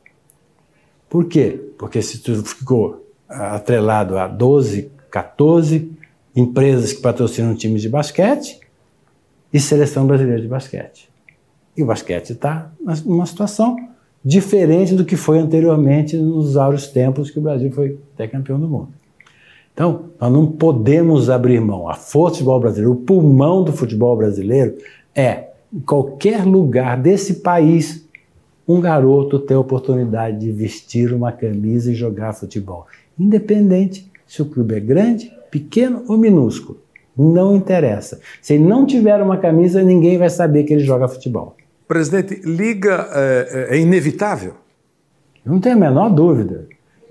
Por 1.09 1.27
quê? 1.27 1.61
Porque 1.79 2.03
se 2.03 2.19
tu 2.19 2.43
ficou 2.45 3.07
atrelado 3.29 4.19
a 4.19 4.27
12, 4.27 4.91
14 5.09 5.93
empresas 6.35 6.93
que 6.93 7.01
patrocinam 7.01 7.55
times 7.55 7.81
de 7.81 7.89
basquete 7.89 8.59
e 9.53 9.61
seleção 9.61 10.05
brasileira 10.05 10.43
de 10.43 10.49
basquete. 10.49 11.09
E 11.77 11.85
o 11.85 11.87
basquete 11.87 12.31
está 12.31 12.73
numa 13.05 13.27
situação 13.27 13.77
diferente 14.25 14.97
do 14.97 15.05
que 15.05 15.15
foi 15.15 15.39
anteriormente 15.39 16.17
nos 16.17 16.57
áureos 16.57 16.89
tempos 16.89 17.31
que 17.31 17.39
o 17.39 17.43
Brasil 17.43 17.71
foi 17.71 18.01
até 18.15 18.27
campeão 18.27 18.59
do 18.59 18.69
mundo. 18.69 19.00
Então, 19.81 20.11
nós 20.21 20.31
não 20.31 20.47
podemos 20.47 21.31
abrir 21.31 21.59
mão. 21.59 21.89
A 21.89 21.95
força 21.95 22.35
do 22.35 22.39
futebol 22.41 22.61
brasileiro, 22.61 22.93
o 22.93 22.97
pulmão 22.97 23.65
do 23.65 23.73
futebol 23.73 24.15
brasileiro 24.15 24.77
é, 25.15 25.45
em 25.73 25.81
qualquer 25.81 26.45
lugar 26.45 26.99
desse 26.99 27.37
país, 27.37 28.07
um 28.69 28.79
garoto 28.79 29.39
ter 29.39 29.55
a 29.55 29.59
oportunidade 29.59 30.39
de 30.39 30.53
vestir 30.53 31.15
uma 31.15 31.33
camisa 31.33 31.91
e 31.91 31.95
jogar 31.95 32.35
futebol. 32.35 32.87
Independente 33.19 34.07
se 34.27 34.43
o 34.43 34.45
clube 34.45 34.75
é 34.75 34.81
grande, 34.81 35.33
pequeno 35.51 36.05
ou 36.09 36.19
minúsculo. 36.19 36.79
Não 37.17 37.57
interessa. 37.57 38.21
Se 38.43 38.53
ele 38.53 38.65
não 38.65 38.85
tiver 38.85 39.23
uma 39.23 39.39
camisa, 39.39 39.83
ninguém 39.83 40.19
vai 40.19 40.29
saber 40.29 40.65
que 40.65 40.75
ele 40.75 40.85
joga 40.85 41.09
futebol. 41.09 41.57
Presidente, 41.89 42.39
liga 42.45 43.09
é, 43.15 43.69
é, 43.71 43.79
inevitável? 43.79 44.53
Eu 45.43 45.53
não 45.53 45.59
tenho 45.59 45.77
a 45.77 45.81
menor 45.81 46.11
dúvida. 46.11 46.69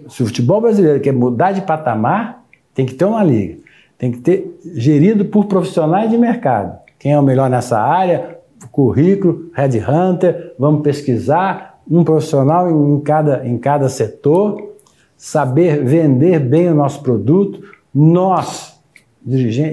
Se 0.08 0.22
o 0.22 0.28
futebol 0.28 0.62
brasileiro 0.62 1.00
quer 1.00 1.14
mudar 1.14 1.52
de 1.52 1.62
patamar, 1.64 2.39
tem 2.80 2.86
que 2.86 2.94
ter 2.94 3.04
uma 3.04 3.22
liga. 3.22 3.58
Tem 3.98 4.10
que 4.10 4.20
ter 4.20 4.58
gerido 4.74 5.26
por 5.26 5.48
profissionais 5.48 6.10
de 6.10 6.18
mercado. 6.18 6.80
Quem 6.98 7.12
é 7.12 7.20
o 7.20 7.22
melhor 7.22 7.50
nessa 7.50 7.78
área, 7.78 8.40
currículo, 8.72 9.50
Red 9.54 9.82
Hunter, 9.86 10.54
vamos 10.58 10.82
pesquisar, 10.82 11.82
um 11.92 12.06
profissional 12.06 12.70
em 12.70 13.02
cada, 13.02 13.46
em 13.46 13.58
cada 13.58 13.90
setor, 13.90 14.76
saber 15.18 15.84
vender 15.84 16.40
bem 16.40 16.70
o 16.70 16.74
nosso 16.74 17.04
produto. 17.04 17.62
Nós, 17.94 18.80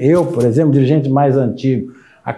eu, 0.00 0.26
por 0.26 0.44
exemplo, 0.44 0.72
dirigente 0.72 1.08
mais 1.08 1.36
antigo, 1.36 1.92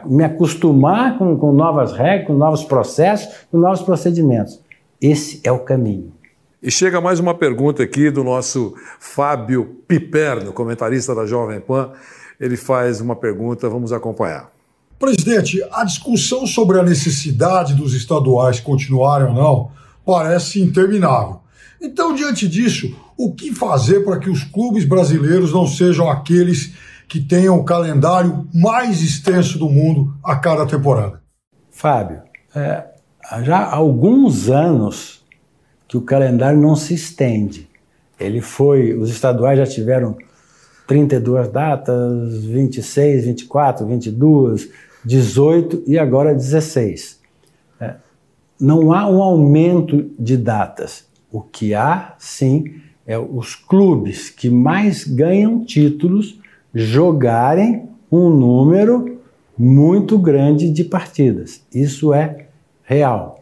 me 0.04 0.22
acostumar 0.22 1.16
com, 1.16 1.34
com 1.38 1.50
novas 1.50 1.92
regras, 1.92 2.26
com 2.26 2.34
novos 2.34 2.62
processos, 2.62 3.46
com 3.50 3.56
novos 3.56 3.80
procedimentos. 3.80 4.62
Esse 5.00 5.40
é 5.44 5.50
o 5.50 5.60
caminho. 5.60 6.12
E 6.60 6.72
chega 6.72 7.00
mais 7.00 7.20
uma 7.20 7.34
pergunta 7.34 7.84
aqui 7.84 8.10
do 8.10 8.24
nosso 8.24 8.74
Fábio 8.98 9.76
Piperno, 9.86 10.52
comentarista 10.52 11.14
da 11.14 11.24
Jovem 11.24 11.60
Pan. 11.60 11.92
Ele 12.40 12.56
faz 12.56 13.00
uma 13.00 13.14
pergunta, 13.14 13.68
vamos 13.68 13.92
acompanhar. 13.92 14.50
Presidente, 14.98 15.62
a 15.70 15.84
discussão 15.84 16.44
sobre 16.48 16.80
a 16.80 16.82
necessidade 16.82 17.74
dos 17.74 17.94
estaduais 17.94 18.58
continuarem 18.58 19.28
ou 19.28 19.34
não 19.34 19.70
parece 20.04 20.60
interminável. 20.60 21.38
Então, 21.80 22.12
diante 22.12 22.48
disso, 22.48 22.92
o 23.16 23.32
que 23.32 23.54
fazer 23.54 24.00
para 24.00 24.18
que 24.18 24.28
os 24.28 24.42
clubes 24.42 24.84
brasileiros 24.84 25.52
não 25.52 25.64
sejam 25.64 26.10
aqueles 26.10 26.74
que 27.06 27.20
tenham 27.20 27.56
o 27.56 27.64
calendário 27.64 28.48
mais 28.52 29.00
extenso 29.00 29.60
do 29.60 29.68
mundo 29.68 30.12
a 30.24 30.34
cada 30.34 30.66
temporada? 30.66 31.22
Fábio, 31.70 32.20
é, 32.52 32.84
já 33.44 33.58
há 33.58 33.76
alguns 33.76 34.50
anos 34.50 35.17
que 35.88 35.96
o 35.96 36.02
calendário 36.02 36.60
não 36.60 36.76
se 36.76 36.94
estende. 36.94 37.66
Ele 38.20 38.40
foi, 38.40 38.92
os 38.92 39.10
estaduais 39.10 39.58
já 39.58 39.66
tiveram 39.66 40.16
32 40.86 41.48
datas, 41.48 42.44
26, 42.44 43.24
24, 43.24 43.86
22, 43.86 44.70
18 45.04 45.84
e 45.86 45.98
agora 45.98 46.34
16. 46.34 47.20
É, 47.80 47.94
não 48.60 48.92
há 48.92 49.08
um 49.08 49.22
aumento 49.22 50.10
de 50.18 50.36
datas. 50.36 51.06
O 51.32 51.40
que 51.40 51.74
há, 51.74 52.14
sim, 52.18 52.80
é 53.06 53.18
os 53.18 53.54
clubes 53.54 54.28
que 54.28 54.50
mais 54.50 55.04
ganham 55.04 55.64
títulos 55.64 56.38
jogarem 56.74 57.88
um 58.10 58.28
número 58.28 59.18
muito 59.56 60.18
grande 60.18 60.70
de 60.70 60.84
partidas. 60.84 61.62
Isso 61.74 62.12
é 62.12 62.46
real. 62.82 63.40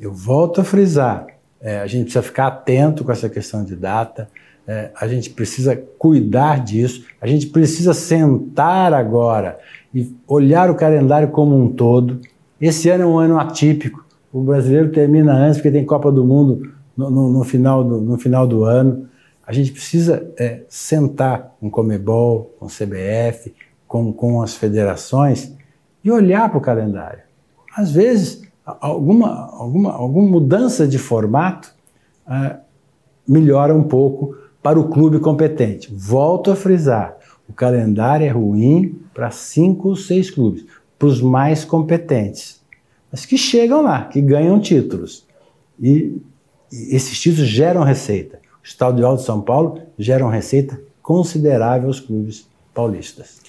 Eu 0.00 0.12
volto 0.12 0.60
a 0.60 0.64
frisar: 0.64 1.26
é, 1.60 1.80
a 1.80 1.86
gente 1.86 2.04
precisa 2.04 2.22
ficar 2.22 2.46
atento 2.46 3.04
com 3.04 3.12
essa 3.12 3.28
questão 3.28 3.64
de 3.64 3.74
data, 3.74 4.28
é, 4.66 4.90
a 5.00 5.08
gente 5.08 5.30
precisa 5.30 5.74
cuidar 5.98 6.62
disso, 6.62 7.06
a 7.20 7.26
gente 7.26 7.46
precisa 7.46 7.94
sentar 7.94 8.92
agora 8.92 9.58
e 9.94 10.14
olhar 10.26 10.70
o 10.70 10.74
calendário 10.74 11.28
como 11.28 11.56
um 11.56 11.70
todo. 11.70 12.20
Esse 12.60 12.90
ano 12.90 13.04
é 13.04 13.06
um 13.06 13.18
ano 13.18 13.38
atípico. 13.38 14.04
O 14.32 14.42
brasileiro 14.42 14.90
termina 14.90 15.32
antes 15.32 15.56
porque 15.56 15.70
tem 15.70 15.86
Copa 15.86 16.12
do 16.12 16.24
Mundo 16.24 16.70
no, 16.96 17.10
no, 17.10 17.32
no 17.32 17.44
final, 17.44 17.82
do, 17.82 18.00
no 18.00 18.18
final 18.18 18.46
do 18.46 18.64
ano. 18.64 19.08
A 19.46 19.52
gente 19.52 19.72
precisa 19.72 20.30
é, 20.38 20.60
sentar 20.68 21.56
com 21.58 21.68
o 21.68 21.70
Comebol, 21.70 22.54
com 22.58 22.66
o 22.66 22.68
CBF, 22.68 23.54
com, 23.86 24.12
com 24.12 24.42
as 24.42 24.54
federações 24.54 25.54
e 26.04 26.10
olhar 26.10 26.48
para 26.50 26.58
o 26.58 26.60
calendário. 26.60 27.20
Às 27.74 27.90
vezes, 27.90 28.42
alguma, 28.80 29.46
alguma, 29.52 29.92
alguma 29.92 30.28
mudança 30.28 30.86
de 30.86 30.98
formato 30.98 31.74
é, 32.28 32.56
melhora 33.26 33.74
um 33.74 33.82
pouco 33.82 34.36
para 34.62 34.78
o 34.78 34.88
clube 34.88 35.18
competente. 35.18 35.92
Volto 35.94 36.50
a 36.50 36.56
frisar: 36.56 37.16
o 37.48 37.52
calendário 37.52 38.26
é 38.26 38.30
ruim 38.30 38.98
para 39.14 39.30
cinco 39.30 39.88
ou 39.88 39.96
seis 39.96 40.30
clubes, 40.30 40.64
para 40.98 41.08
os 41.08 41.22
mais 41.22 41.64
competentes, 41.64 42.60
mas 43.10 43.24
que 43.24 43.38
chegam 43.38 43.82
lá, 43.82 44.04
que 44.04 44.20
ganham 44.20 44.60
títulos. 44.60 45.26
E, 45.80 46.20
e 46.72 46.94
esses 46.96 47.18
títulos 47.18 47.48
geram 47.48 47.82
receita 47.82 48.38
estadual 48.62 49.16
de 49.16 49.22
São 49.22 49.40
Paulo 49.40 49.80
geram 49.98 50.28
receita 50.28 50.78
considerável 51.00 51.88
aos 51.88 52.00
clubes 52.00 52.46
paulistas. 52.74 53.40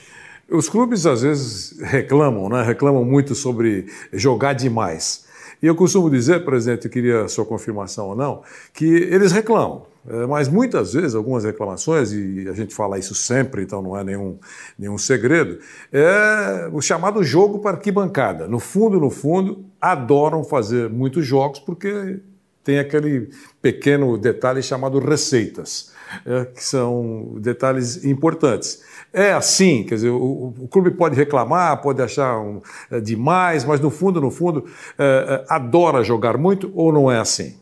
Os 0.51 0.67
clubes 0.67 1.05
às 1.05 1.21
vezes 1.21 1.79
reclamam, 1.81 2.49
né? 2.49 2.63
reclamam 2.63 3.05
muito 3.05 3.35
sobre 3.35 3.85
jogar 4.11 4.53
demais. 4.53 5.25
E 5.61 5.67
eu 5.67 5.75
costumo 5.75 6.09
dizer, 6.09 6.45
presidente, 6.45 6.85
eu 6.85 6.91
queria 6.91 7.27
sua 7.27 7.45
confirmação 7.45 8.07
ou 8.07 8.15
não, 8.15 8.41
que 8.73 8.85
eles 8.85 9.31
reclamam. 9.31 9.85
É, 10.07 10.25
mas 10.25 10.47
muitas 10.47 10.93
vezes, 10.93 11.13
algumas 11.13 11.43
reclamações, 11.43 12.13
e 12.13 12.47
a 12.49 12.53
gente 12.53 12.73
fala 12.73 12.97
isso 12.97 13.13
sempre, 13.13 13.63
então 13.63 13.81
não 13.81 13.97
é 13.97 14.03
nenhum, 14.03 14.39
nenhum 14.77 14.97
segredo, 14.97 15.59
é 15.91 16.69
o 16.71 16.81
chamado 16.81 17.21
jogo 17.23 17.59
para 17.59 17.77
arquibancada. 17.77 18.47
No 18.47 18.59
fundo, 18.59 18.99
no 18.99 19.09
fundo, 19.09 19.65
adoram 19.79 20.43
fazer 20.43 20.89
muitos 20.89 21.25
jogos 21.25 21.59
porque 21.59 22.21
tem 22.63 22.79
aquele 22.79 23.29
pequeno 23.61 24.17
detalhe 24.17 24.63
chamado 24.63 24.99
receitas, 24.99 25.91
é, 26.25 26.45
que 26.45 26.63
são 26.63 27.35
detalhes 27.39 28.03
importantes. 28.03 28.81
É 29.13 29.33
assim, 29.33 29.83
quer 29.83 29.95
dizer, 29.95 30.09
o, 30.09 30.53
o 30.59 30.67
clube 30.67 30.91
pode 30.91 31.15
reclamar, 31.15 31.81
pode 31.81 32.01
achar 32.01 32.39
um, 32.39 32.61
é, 32.91 32.99
demais, 32.99 33.65
mas 33.65 33.79
no 33.79 33.89
fundo, 33.89 34.21
no 34.21 34.29
fundo, 34.29 34.65
é, 34.97 35.45
é 35.47 35.53
adora 35.53 36.03
jogar 36.03 36.37
muito 36.37 36.71
ou 36.75 36.91
não 36.91 37.11
é 37.11 37.19
assim? 37.19 37.55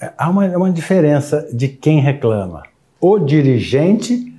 É, 0.00 0.12
há 0.16 0.28
uma, 0.28 0.46
uma 0.56 0.70
diferença 0.70 1.48
de 1.52 1.68
quem 1.68 2.00
reclama. 2.00 2.62
O 3.00 3.18
dirigente, 3.18 4.34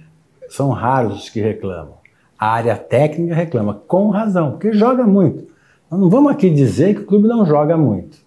são 0.49 0.69
raros 0.69 1.23
os 1.23 1.29
que 1.29 1.41
reclamam. 1.41 1.97
A 2.39 2.51
área 2.51 2.75
técnica 2.75 3.33
reclama, 3.33 3.81
com 3.87 4.09
razão, 4.09 4.51
porque 4.51 4.73
joga 4.73 5.05
muito. 5.05 5.47
Não 5.89 6.09
vamos 6.09 6.31
aqui 6.31 6.49
dizer 6.49 6.95
que 6.95 7.01
o 7.01 7.05
clube 7.05 7.27
não 7.27 7.45
joga 7.45 7.77
muito. 7.77 8.17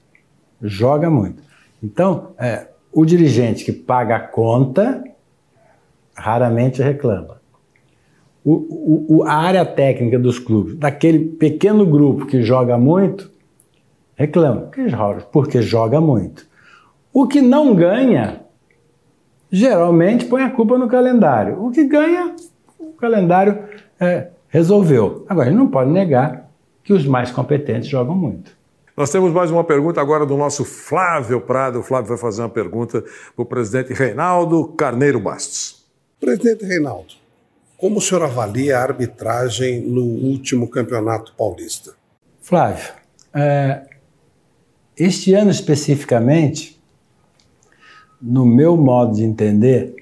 Joga 0.63 1.09
muito. 1.11 1.43
Então, 1.83 2.31
é, 2.39 2.67
o 2.93 3.05
dirigente 3.05 3.65
que 3.65 3.73
paga 3.73 4.17
a 4.17 4.21
conta 4.21 5.03
raramente 6.21 6.83
reclama. 6.83 7.41
O, 8.45 9.17
o, 9.19 9.25
a 9.25 9.35
área 9.35 9.65
técnica 9.65 10.19
dos 10.19 10.39
clubes, 10.39 10.77
daquele 10.77 11.19
pequeno 11.19 11.85
grupo 11.85 12.27
que 12.27 12.43
joga 12.43 12.79
muito, 12.79 13.31
reclama. 14.15 14.63
Porque 14.63 14.89
joga, 14.89 15.21
porque 15.33 15.63
joga 15.63 16.01
muito. 16.01 16.47
O 17.13 17.27
que 17.27 17.43
não 17.43 17.75
ganha, 17.75 18.41
geralmente 19.51 20.27
põe 20.27 20.43
a 20.43 20.51
culpa 20.51 20.79
no 20.79 20.89
calendário. 20.89 21.63
O 21.63 21.71
que 21.71 21.85
ganha, 21.85 22.35
o 22.79 22.93
calendário 22.93 23.59
é, 23.99 24.29
resolveu. 24.49 25.25
Agora, 25.29 25.49
a 25.49 25.51
gente 25.51 25.59
não 25.59 25.69
pode 25.69 25.91
negar 25.91 26.51
que 26.85 26.93
os 26.93 27.07
mais 27.07 27.31
competentes 27.31 27.89
jogam 27.89 28.15
muito. 28.15 28.59
Nós 28.97 29.11
temos 29.11 29.33
mais 29.33 29.51
uma 29.51 29.65
pergunta 29.65 30.01
agora 30.01 30.27
do 30.27 30.37
nosso 30.37 30.65
Flávio 30.65 31.41
Prado. 31.41 31.81
O 31.81 31.83
Flávio 31.83 32.09
vai 32.09 32.19
fazer 32.19 32.43
uma 32.43 32.49
pergunta 32.49 33.03
para 33.35 33.43
o 33.43 33.47
presidente 33.47 33.93
Reinaldo 33.93 34.69
Carneiro 34.77 35.19
Bastos. 35.19 35.80
Presidente 36.21 36.67
Reinaldo, 36.67 37.15
como 37.79 37.97
o 37.97 38.01
senhor 38.01 38.23
avalia 38.23 38.77
a 38.77 38.83
arbitragem 38.83 39.81
no 39.81 40.03
último 40.03 40.69
Campeonato 40.69 41.33
Paulista? 41.35 41.95
Flávio, 42.43 42.93
é, 43.33 43.87
este 44.95 45.33
ano 45.33 45.51
especificamente, 45.51 46.79
no 48.21 48.45
meu 48.45 48.77
modo 48.77 49.15
de 49.15 49.23
entender, 49.23 49.97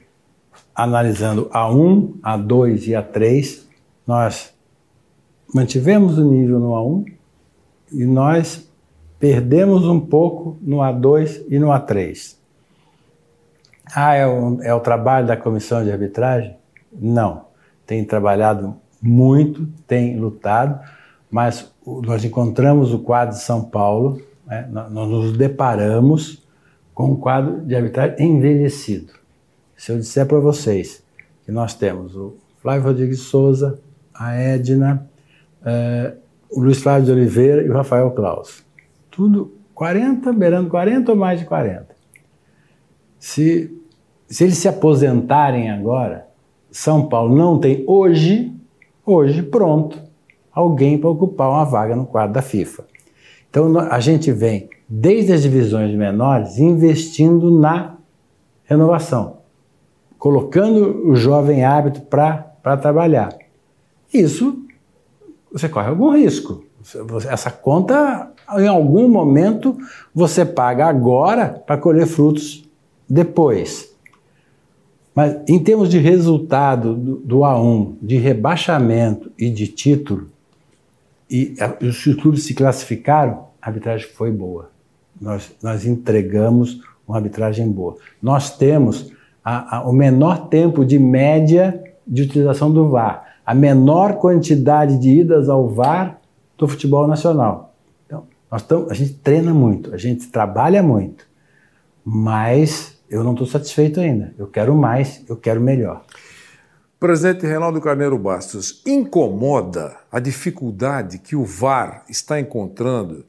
analisando 0.75 1.49
a 1.53 1.71
1, 1.71 2.19
a 2.21 2.37
2 2.37 2.89
e 2.89 2.97
a 2.97 3.03
3, 3.03 3.69
nós 4.05 4.53
mantivemos 5.55 6.19
o 6.19 6.25
nível 6.25 6.59
no 6.59 6.71
A1 6.71 7.13
e 7.93 8.05
nós 8.05 8.69
perdemos 9.21 9.85
um 9.87 10.01
pouco 10.01 10.59
no 10.61 10.79
A2 10.79 11.45
e 11.49 11.61
no 11.61 11.69
A3. 11.69 12.38
Ah, 13.95 14.15
é 14.15 14.27
o, 14.27 14.63
é 14.63 14.75
o 14.75 14.81
trabalho 14.81 15.27
da 15.27 15.37
comissão 15.37 15.83
de 15.83 15.91
arbitragem? 15.91 16.57
Não. 16.93 17.47
Tem 17.87 18.05
trabalhado 18.05 18.77
muito, 19.01 19.67
tem 19.87 20.19
lutado, 20.19 20.81
mas 21.31 21.73
nós 21.87 22.25
encontramos 22.25 22.93
o 22.93 22.99
quadro 22.99 23.37
de 23.37 23.43
São 23.43 23.65
Paulo, 23.65 24.21
né? 24.47 24.69
nós 24.71 25.09
nos 25.09 25.37
deparamos 25.37 26.47
com 26.95 27.13
um 27.13 27.17
quadro 27.17 27.61
de 27.61 27.75
arbitragem 27.75 28.17
envelhecido. 28.21 29.13
Se 29.77 29.93
eu 29.93 29.99
disser 29.99 30.27
para 30.27 30.39
vocês 30.39 31.03
que 31.45 31.53
nós 31.53 31.75
temos 31.75 32.17
o 32.17 32.37
Flávio 32.61 32.85
Rodrigues 32.85 33.21
Souza, 33.21 33.79
a 34.13 34.35
Edna, 34.35 35.09
eh, 35.65 36.15
o 36.51 36.61
Luiz 36.61 36.83
Flávio 36.83 37.07
de 37.07 37.13
Oliveira 37.13 37.63
e 37.63 37.71
o 37.71 37.73
Rafael 37.73 38.11
Claus. 38.11 38.65
Tudo 39.11 39.53
40, 39.75 40.33
beirando 40.33 40.69
40 40.69 41.13
ou 41.13 41.17
mais 41.17 41.39
de 41.39 41.47
40. 41.47 41.98
Se, 43.19 43.75
se 44.27 44.45
eles 44.45 44.59
se 44.59 44.69
aposentarem 44.69 45.71
agora, 45.71 46.29
São 46.71 47.09
Paulo 47.09 47.35
não 47.35 47.59
tem 47.59 47.85
hoje, 47.87 48.53
hoje 49.05 49.43
pronto, 49.43 50.01
alguém 50.53 50.99
para 50.99 51.11
ocupar 51.11 51.51
uma 51.51 51.65
vaga 51.65 51.97
no 51.97 52.07
quadro 52.07 52.35
da 52.35 52.43
FIFA. 52.43 52.85
Então 53.51 53.79
a 53.79 54.01
gente 54.01 54.31
vem 54.31 54.69
desde 54.89 55.33
as 55.33 55.43
divisões 55.43 55.95
menores 55.95 56.59
investindo 56.59 57.51
na 57.51 57.97
renovação, 58.65 59.39
colocando 60.19 61.09
o 61.09 61.17
jovem 61.17 61.65
hábito 61.65 62.03
para 62.03 62.77
trabalhar. 62.77 63.31
Isso 64.13 64.65
você 65.51 65.69
corre 65.69 65.89
algum 65.89 66.11
risco. 66.11 66.65
Essa 67.29 67.51
conta, 67.51 68.33
em 68.59 68.69
algum 68.69 69.09
momento, 69.09 69.77
você 70.15 70.45
paga 70.45 70.87
agora 70.87 71.49
para 71.67 71.79
colher 71.79 72.07
frutos 72.07 72.68
depois. 73.09 73.95
Mas 75.15 75.37
em 75.49 75.59
termos 75.59 75.89
de 75.89 75.99
resultado 75.99 76.95
do, 76.95 77.17
do 77.17 77.39
A1, 77.39 77.97
de 78.01 78.17
rebaixamento 78.17 79.31
e 79.39 79.51
de 79.51 79.67
título, 79.67 80.29
e 81.31 81.55
os 81.83 82.03
clubes 82.21 82.45
se 82.45 82.55
classificaram, 82.55 83.49
a 83.61 83.69
arbitragem 83.69 84.09
foi 84.09 84.31
boa. 84.31 84.71
Nós, 85.21 85.51
nós 85.63 85.85
entregamos 85.85 86.81
uma 87.07 87.17
arbitragem 87.17 87.71
boa. 87.71 87.97
Nós 88.23 88.57
temos 88.57 89.13
a, 89.45 89.79
a, 89.79 89.89
o 89.89 89.93
menor 89.93 90.49
tempo 90.49 90.85
de 90.85 90.99
média 90.99 91.83
de 92.07 92.23
utilização 92.23 92.73
do 92.73 92.89
VAR 92.89 93.29
a 93.49 93.55
menor 93.55 94.17
quantidade 94.17 94.99
de 94.99 95.21
idas 95.21 95.49
ao 95.49 95.71
VAR 95.71 96.21
do 96.59 96.69
futebol 96.69 97.09
nacional. 97.09 97.73
Então, 98.05 98.25
nós 98.53 98.63
tamo, 98.63 98.91
a 98.91 98.93
gente 98.93 99.15
treina 99.15 99.55
muito, 99.55 99.95
a 99.95 99.97
gente 99.97 100.27
trabalha 100.27 100.83
muito, 100.83 101.27
mas 102.05 102.98
eu 103.11 103.25
não 103.25 103.33
estou 103.33 103.47
satisfeito 103.47 104.01
ainda. 104.01 104.35
Eu 104.39 104.47
quero 104.47 104.75
mais, 104.75 105.23
eu 105.29 105.37
quero 105.37 105.61
melhor. 105.61 106.05
Presidente 107.01 107.47
Reinaldo 107.47 107.81
Carneiro 107.81 108.19
Bastos, 108.19 108.83
incomoda 108.85 109.97
a 110.11 110.19
dificuldade 110.19 111.19
que 111.19 111.37
o 111.37 111.45
VAR 111.45 112.05
está 112.09 112.41
encontrando 112.41 113.25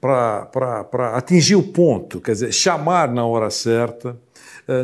para 0.00 1.14
atingir 1.14 1.54
o 1.54 1.62
ponto, 1.62 2.18
quer 2.18 2.32
dizer, 2.32 2.52
chamar 2.52 3.12
na 3.12 3.26
hora 3.26 3.50
certa, 3.50 4.16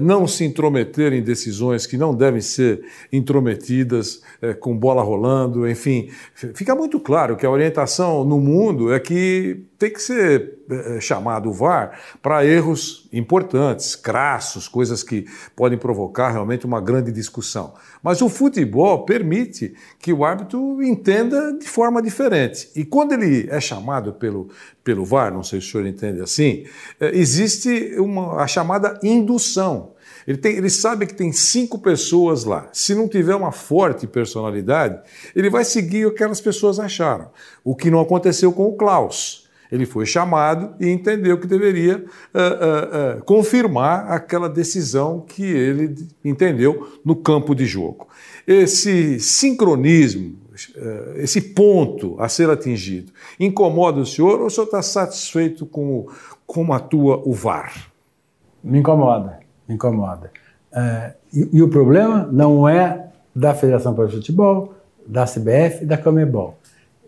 não 0.01 0.27
se 0.27 0.45
intrometer 0.45 1.13
em 1.13 1.23
decisões 1.23 1.87
que 1.87 1.97
não 1.97 2.15
devem 2.15 2.41
ser 2.41 2.85
intrometidas, 3.13 4.23
eh, 4.43 4.55
com 4.55 4.77
bola 4.77 5.03
rolando, 5.03 5.69
enfim. 5.69 6.11
Fica 6.55 6.75
muito 6.75 6.99
claro 6.99 7.37
que 7.37 7.47
a 7.47 7.51
orientação 7.51 8.25
no 8.25 8.41
mundo 8.41 8.93
é 8.93 9.01
que 9.01 9.65
tem 9.79 9.91
que 9.91 10.01
ser 10.01 10.59
é, 10.71 11.01
chamado 11.01 11.51
o 11.51 11.53
VAR 11.53 12.01
para 12.23 12.45
erros 12.45 13.09
importantes, 13.13 13.95
crassos, 13.95 14.69
coisas 14.69 15.03
que 15.03 15.27
podem 15.55 15.79
provocar 15.79 16.31
realmente 16.31 16.65
uma 16.65 16.81
grande 16.81 17.13
discussão. 17.13 17.75
Mas 18.03 18.23
o 18.23 18.29
futebol 18.29 19.05
permite 19.05 19.75
que 19.99 20.13
o 20.13 20.25
árbitro 20.25 20.83
entenda 20.83 21.53
de 21.53 21.67
forma 21.69 22.01
diferente. 22.03 22.71
E 22.75 22.85
quando 22.85 23.13
ele 23.13 23.49
é 23.51 23.61
chamado 23.61 24.15
pelo, 24.15 24.49
pelo 24.83 25.05
VAR, 25.05 25.33
não 25.33 25.43
sei 25.43 25.61
se 25.61 25.69
o 25.69 25.71
senhor 25.73 25.87
entende 25.87 26.21
assim, 26.23 26.65
existe 27.01 27.95
uma, 27.99 28.43
a 28.43 28.47
chamada 28.47 28.99
indução. 29.03 29.46
Ele, 30.27 30.39
tem, 30.39 30.57
ele 30.57 30.71
sabe 30.71 31.07
que 31.07 31.15
tem 31.15 31.33
cinco 31.33 31.79
pessoas 31.79 32.45
lá. 32.45 32.69
Se 32.73 32.95
não 32.95 33.09
tiver 33.09 33.35
uma 33.35 33.53
forte 33.53 34.07
personalidade, 34.07 35.01
ele 35.35 35.49
vai 35.49 35.65
seguir 35.65 36.07
o 36.07 36.11
que 36.11 36.17
aquelas 36.17 36.41
pessoas 36.41 36.81
acharam. 36.81 37.31
O 37.63 37.77
que 37.77 37.91
não 37.91 38.01
aconteceu 38.01 38.53
com 38.53 38.67
o 38.67 38.77
Klaus. 38.77 39.47
Ele 39.71 39.87
foi 39.87 40.07
chamado 40.07 40.75
e 40.81 40.89
entendeu 40.89 41.39
que 41.39 41.47
deveria 41.47 41.99
uh, 41.99 42.03
uh, 42.05 43.19
uh, 43.19 43.25
confirmar 43.25 44.11
aquela 44.11 44.49
decisão 44.49 45.21
que 45.21 45.43
ele 45.43 46.07
entendeu 46.25 47.01
no 47.05 47.17
campo 47.17 47.55
de 47.55 47.67
jogo. 47.67 48.07
Esse 48.47 49.19
sincronismo, 49.19 50.39
esse 51.17 51.41
ponto 51.41 52.15
a 52.21 52.29
ser 52.29 52.49
atingido, 52.49 53.13
incomoda 53.41 54.01
o 54.01 54.07
senhor 54.07 54.41
ou 54.41 54.47
o 54.47 54.51
senhor 54.51 54.67
está 54.67 54.81
satisfeito 54.83 55.67
com 55.67 56.07
como 56.47 56.73
atua 56.73 57.21
o 57.25 57.33
VAR? 57.33 57.91
Me 58.67 58.81
incomoda, 58.81 59.39
me 59.69 59.77
incomoda. 59.77 60.31
E, 61.33 61.49
e, 61.53 61.63
o 61.63 61.69
problema 61.69 62.29
não 62.33 62.69
é 62.69 63.11
da 63.35 63.55
Federação 63.55 63.95
para 63.95 64.07
o 64.07 64.11
Futebol, 64.11 64.75
da 65.07 65.25
CBF 65.25 65.85
e 65.85 65.87
da 65.87 65.97
Comebol. 65.97 66.59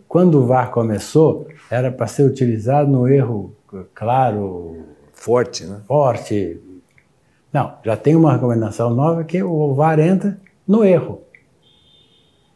Quando 0.07 0.39
o 0.39 0.45
VAR 0.45 0.71
começou, 0.71 1.47
era 1.69 1.91
para 1.91 2.07
ser 2.07 2.23
utilizado 2.23 2.89
no 2.89 3.07
erro 3.07 3.53
claro. 3.93 4.77
Forte, 5.11 5.65
né? 5.65 5.81
Forte. 5.85 6.61
Não, 7.51 7.73
já 7.83 7.97
tem 7.97 8.15
uma 8.15 8.31
recomendação 8.31 8.91
nova 8.91 9.25
que 9.25 9.43
o 9.43 9.73
VAR 9.73 9.99
entra 9.99 10.39
no 10.65 10.85
erro. 10.85 11.21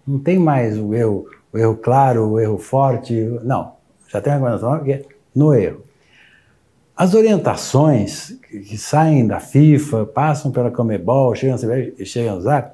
Não 0.07 0.17
tem 0.17 0.39
mais 0.39 0.79
o 0.79 0.93
erro, 0.93 1.25
o 1.51 1.57
erro 1.57 1.75
claro, 1.75 2.29
o 2.29 2.39
erro 2.39 2.57
forte. 2.57 3.13
Não, 3.43 3.73
já 4.07 4.21
tem 4.21 4.31
uma 4.31 4.37
recomendação 4.37 4.71
nova 4.71 4.85
que 4.85 4.93
é 4.93 5.01
no 5.35 5.53
erro. 5.53 5.83
As 6.95 7.13
orientações 7.13 8.37
que 8.49 8.77
saem 8.77 9.25
da 9.25 9.39
FIFA, 9.39 10.05
passam 10.05 10.51
pela 10.51 10.69
Comebol, 10.69 11.33
chegam 11.33 11.57
chegam 12.05 12.37
usar, 12.37 12.73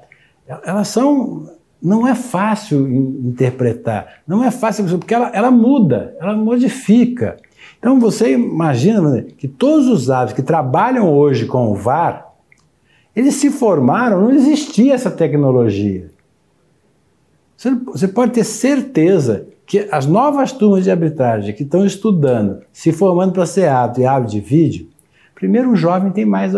elas 0.64 0.88
são 0.88 1.48
não 1.82 2.06
é 2.06 2.14
fácil 2.14 2.86
interpretar, 2.86 4.20
não 4.26 4.44
é 4.44 4.50
fácil, 4.50 4.84
porque 4.98 5.14
ela, 5.14 5.30
ela 5.32 5.50
muda, 5.50 6.14
ela 6.20 6.36
modifica. 6.36 7.38
Então 7.78 7.98
você 7.98 8.32
imagina 8.32 9.22
que 9.22 9.48
todos 9.48 9.88
os 9.88 10.10
aves 10.10 10.34
que 10.34 10.42
trabalham 10.42 11.10
hoje 11.10 11.46
com 11.46 11.70
o 11.70 11.74
VAR, 11.74 12.34
eles 13.16 13.36
se 13.36 13.50
formaram, 13.50 14.20
não 14.20 14.32
existia 14.32 14.92
essa 14.92 15.10
tecnologia. 15.10 16.10
Você 17.56 18.08
pode 18.08 18.32
ter 18.32 18.44
certeza 18.44 19.46
que 19.70 19.86
as 19.92 20.04
novas 20.04 20.50
turmas 20.50 20.82
de 20.82 20.90
arbitragem 20.90 21.54
que 21.54 21.62
estão 21.62 21.86
estudando, 21.86 22.60
se 22.72 22.90
formando 22.90 23.32
para 23.32 23.46
ser 23.46 23.68
árbitro 23.68 24.02
e 24.02 24.04
árbitro 24.04 24.32
de 24.32 24.40
vídeo, 24.40 24.88
primeiro 25.32 25.70
o 25.70 25.76
jovem 25.76 26.10
tem 26.10 26.24
mais 26.24 26.54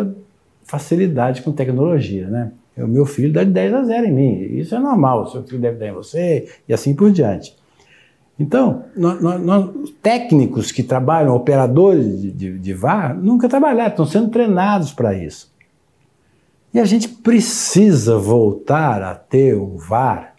facilidade 0.65 1.43
com 1.43 1.53
tecnologia, 1.53 2.27
né? 2.29 2.53
O 2.75 2.87
meu 2.87 3.05
filho 3.05 3.31
dá 3.31 3.45
de 3.45 3.51
10 3.51 3.75
a 3.75 3.83
0 3.83 4.07
em 4.07 4.13
mim. 4.13 4.41
Isso 4.59 4.75
é 4.75 4.79
normal, 4.79 5.25
o 5.25 5.27
seu 5.27 5.43
filho 5.43 5.61
deve 5.61 5.77
dar 5.77 5.89
em 5.89 5.93
você, 5.93 6.49
e 6.67 6.73
assim 6.73 6.95
por 6.95 7.13
diante. 7.13 7.55
Então, 8.41 8.85
nós, 8.97 9.21
nós, 9.21 9.71
técnicos 10.03 10.73
que 10.73 10.83
trabalham, 10.83 11.37
operadores 11.37 12.19
de, 12.19 12.31
de, 12.33 12.59
de 12.59 12.73
VAR, 12.73 13.15
nunca 13.15 13.47
trabalharam, 13.47 13.91
estão 13.91 14.07
sendo 14.07 14.31
treinados 14.31 14.91
para 14.91 15.13
isso. 15.13 15.53
E 16.73 16.81
a 16.81 16.87
gente 16.87 17.11
precisa 17.11 18.17
voltar 18.17 19.03
a 19.03 19.15
ter 19.15 19.55
um 19.55 19.77
VAR 19.77 20.32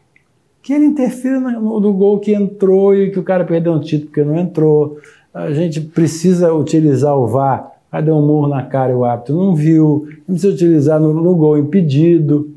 que 0.63 0.73
ele 0.73 0.85
interfira 0.85 1.39
no, 1.39 1.79
no 1.79 1.93
gol 1.93 2.19
que 2.19 2.33
entrou 2.33 2.95
e 2.95 3.11
que 3.11 3.19
o 3.19 3.23
cara 3.23 3.45
perdeu 3.45 3.73
um 3.73 3.79
título 3.79 4.07
porque 4.07 4.23
não 4.23 4.39
entrou. 4.39 4.97
A 5.31 5.51
gente 5.51 5.81
precisa 5.81 6.51
utilizar 6.53 7.15
o 7.15 7.27
VAR 7.27 7.73
Aí 7.93 8.01
deu 8.01 8.15
um 8.15 8.25
murro 8.25 8.47
na 8.47 8.63
cara 8.63 8.91
e 8.91 8.95
o 8.95 9.05
árbitro 9.05 9.35
não 9.35 9.53
viu, 9.53 10.07
não 10.27 10.33
precisa 10.33 10.51
utilizar 10.51 10.99
no, 10.99 11.13
no 11.13 11.35
gol 11.35 11.59
impedido. 11.59 12.51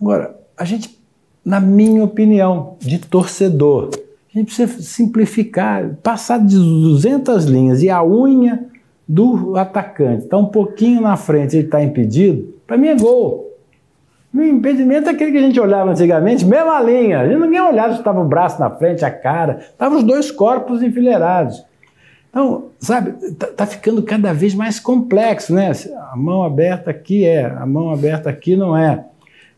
Agora, 0.00 0.36
a 0.56 0.64
gente, 0.64 0.96
na 1.44 1.58
minha 1.58 2.04
opinião, 2.04 2.76
de 2.78 3.00
torcedor, 3.00 3.90
A 4.32 4.38
gente 4.38 4.54
precisa 4.54 4.80
simplificar, 4.80 5.96
passar 6.00 6.38
de 6.38 6.54
200 6.54 7.44
linhas 7.46 7.82
e 7.82 7.90
a 7.90 8.04
unha 8.04 8.64
do 9.06 9.56
atacante 9.56 10.24
está 10.24 10.36
um 10.36 10.46
pouquinho 10.46 11.00
na 11.00 11.16
frente, 11.16 11.56
ele 11.56 11.64
está 11.64 11.82
impedido, 11.82 12.54
para 12.64 12.76
mim 12.76 12.86
é 12.86 12.94
gol. 12.96 13.51
O 14.34 14.40
impedimento 14.40 15.08
é 15.08 15.12
aquele 15.12 15.32
que 15.32 15.38
a 15.38 15.42
gente 15.42 15.60
olhava 15.60 15.90
antigamente, 15.90 16.44
mesma 16.44 16.80
linha. 16.80 17.20
A 17.20 17.26
ninguém 17.26 17.60
olhava 17.60 17.92
se 17.92 17.98
estava 17.98 18.20
o 18.20 18.24
braço 18.24 18.58
na 18.58 18.70
frente, 18.70 19.04
a 19.04 19.10
cara. 19.10 19.58
Estavam 19.60 19.98
os 19.98 20.04
dois 20.04 20.30
corpos 20.30 20.82
enfileirados. 20.82 21.62
Então, 22.30 22.68
sabe, 22.78 23.12
tá, 23.34 23.48
tá, 23.48 23.66
ficando 23.66 24.02
cada 24.02 24.32
vez 24.32 24.54
mais 24.54 24.80
complexo, 24.80 25.52
né? 25.52 25.70
A 26.10 26.16
mão 26.16 26.42
aberta 26.42 26.90
aqui 26.90 27.26
é, 27.26 27.44
a 27.44 27.66
mão 27.66 27.90
aberta 27.90 28.30
aqui 28.30 28.56
não 28.56 28.74
é. 28.74 29.04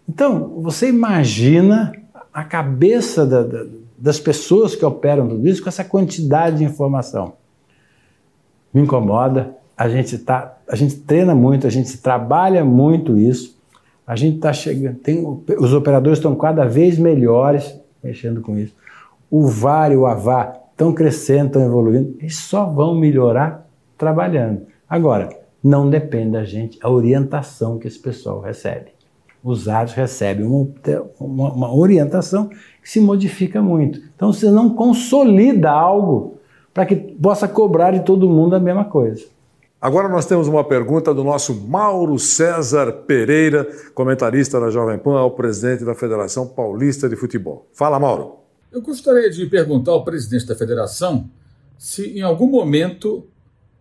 Então, 0.08 0.60
você 0.60 0.88
imagina 0.88 1.92
a 2.32 2.42
cabeça 2.42 3.24
da, 3.24 3.44
da, 3.44 3.64
das 3.96 4.18
pessoas 4.18 4.74
que 4.74 4.84
operam 4.84 5.28
tudo 5.28 5.46
isso 5.46 5.62
com 5.62 5.68
essa 5.68 5.84
quantidade 5.84 6.58
de 6.58 6.64
informação. 6.64 7.34
Me 8.72 8.82
incomoda. 8.82 9.54
A 9.78 9.88
gente, 9.88 10.18
tá, 10.18 10.56
a 10.68 10.74
gente 10.74 10.96
treina 10.96 11.32
muito, 11.32 11.68
a 11.68 11.70
gente 11.70 11.96
trabalha 11.98 12.64
muito 12.64 13.16
isso. 13.16 13.56
A 14.06 14.16
gente 14.16 14.36
está 14.36 14.52
chegando, 14.52 14.96
tem, 14.98 15.24
os 15.58 15.72
operadores 15.72 16.18
estão 16.18 16.34
cada 16.36 16.66
vez 16.66 16.98
melhores 16.98 17.80
mexendo 18.02 18.42
com 18.42 18.58
isso. 18.58 18.74
O 19.30 19.46
VAR 19.46 19.90
e 19.90 19.96
o 19.96 20.06
AVAR 20.06 20.60
estão 20.70 20.92
crescendo, 20.92 21.46
estão 21.46 21.64
evoluindo, 21.64 22.16
e 22.20 22.28
só 22.28 22.66
vão 22.66 22.94
melhorar 22.94 23.66
trabalhando. 23.96 24.66
Agora, 24.88 25.30
não 25.62 25.88
depende 25.88 26.32
da 26.32 26.44
gente 26.44 26.78
a 26.82 26.90
orientação 26.90 27.78
que 27.78 27.88
esse 27.88 27.98
pessoal 27.98 28.40
recebe. 28.40 28.92
Os 29.42 29.68
áreas 29.68 29.94
recebem 29.94 30.44
uma, 30.44 30.68
uma, 31.18 31.52
uma 31.52 31.74
orientação 31.74 32.48
que 32.48 32.90
se 32.90 33.00
modifica 33.00 33.62
muito. 33.62 34.00
Então 34.14 34.32
você 34.32 34.50
não 34.50 34.70
consolida 34.70 35.70
algo 35.70 36.38
para 36.72 36.84
que 36.84 36.96
possa 36.96 37.48
cobrar 37.48 37.92
de 37.92 38.00
todo 38.00 38.28
mundo 38.28 38.54
a 38.54 38.60
mesma 38.60 38.84
coisa. 38.84 39.24
Agora 39.85 40.09
nós 40.09 40.25
temos 40.25 40.49
uma 40.49 40.64
pergunta 40.64 41.12
do 41.12 41.23
nosso 41.23 41.55
Mauro 41.55 42.18
César 42.18 42.90
Pereira, 43.07 43.68
comentarista 43.92 44.59
da 44.59 44.70
Jovem 44.70 44.99
Pan, 44.99 45.18
ao 45.18 45.33
presidente 45.33 45.85
da 45.85 45.94
Federação 45.94 46.49
Paulista 46.49 47.07
de 47.07 47.14
Futebol. 47.16 47.68
Fala, 47.75 48.01
Mauro. 48.01 48.38
Eu 48.73 48.81
gostaria 48.81 49.29
de 49.29 49.44
perguntar 49.44 49.92
ao 49.92 50.03
presidente 50.03 50.47
da 50.47 50.57
federação 50.57 51.29
se 51.77 52.18
em 52.18 52.23
algum 52.23 52.47
momento 52.47 53.27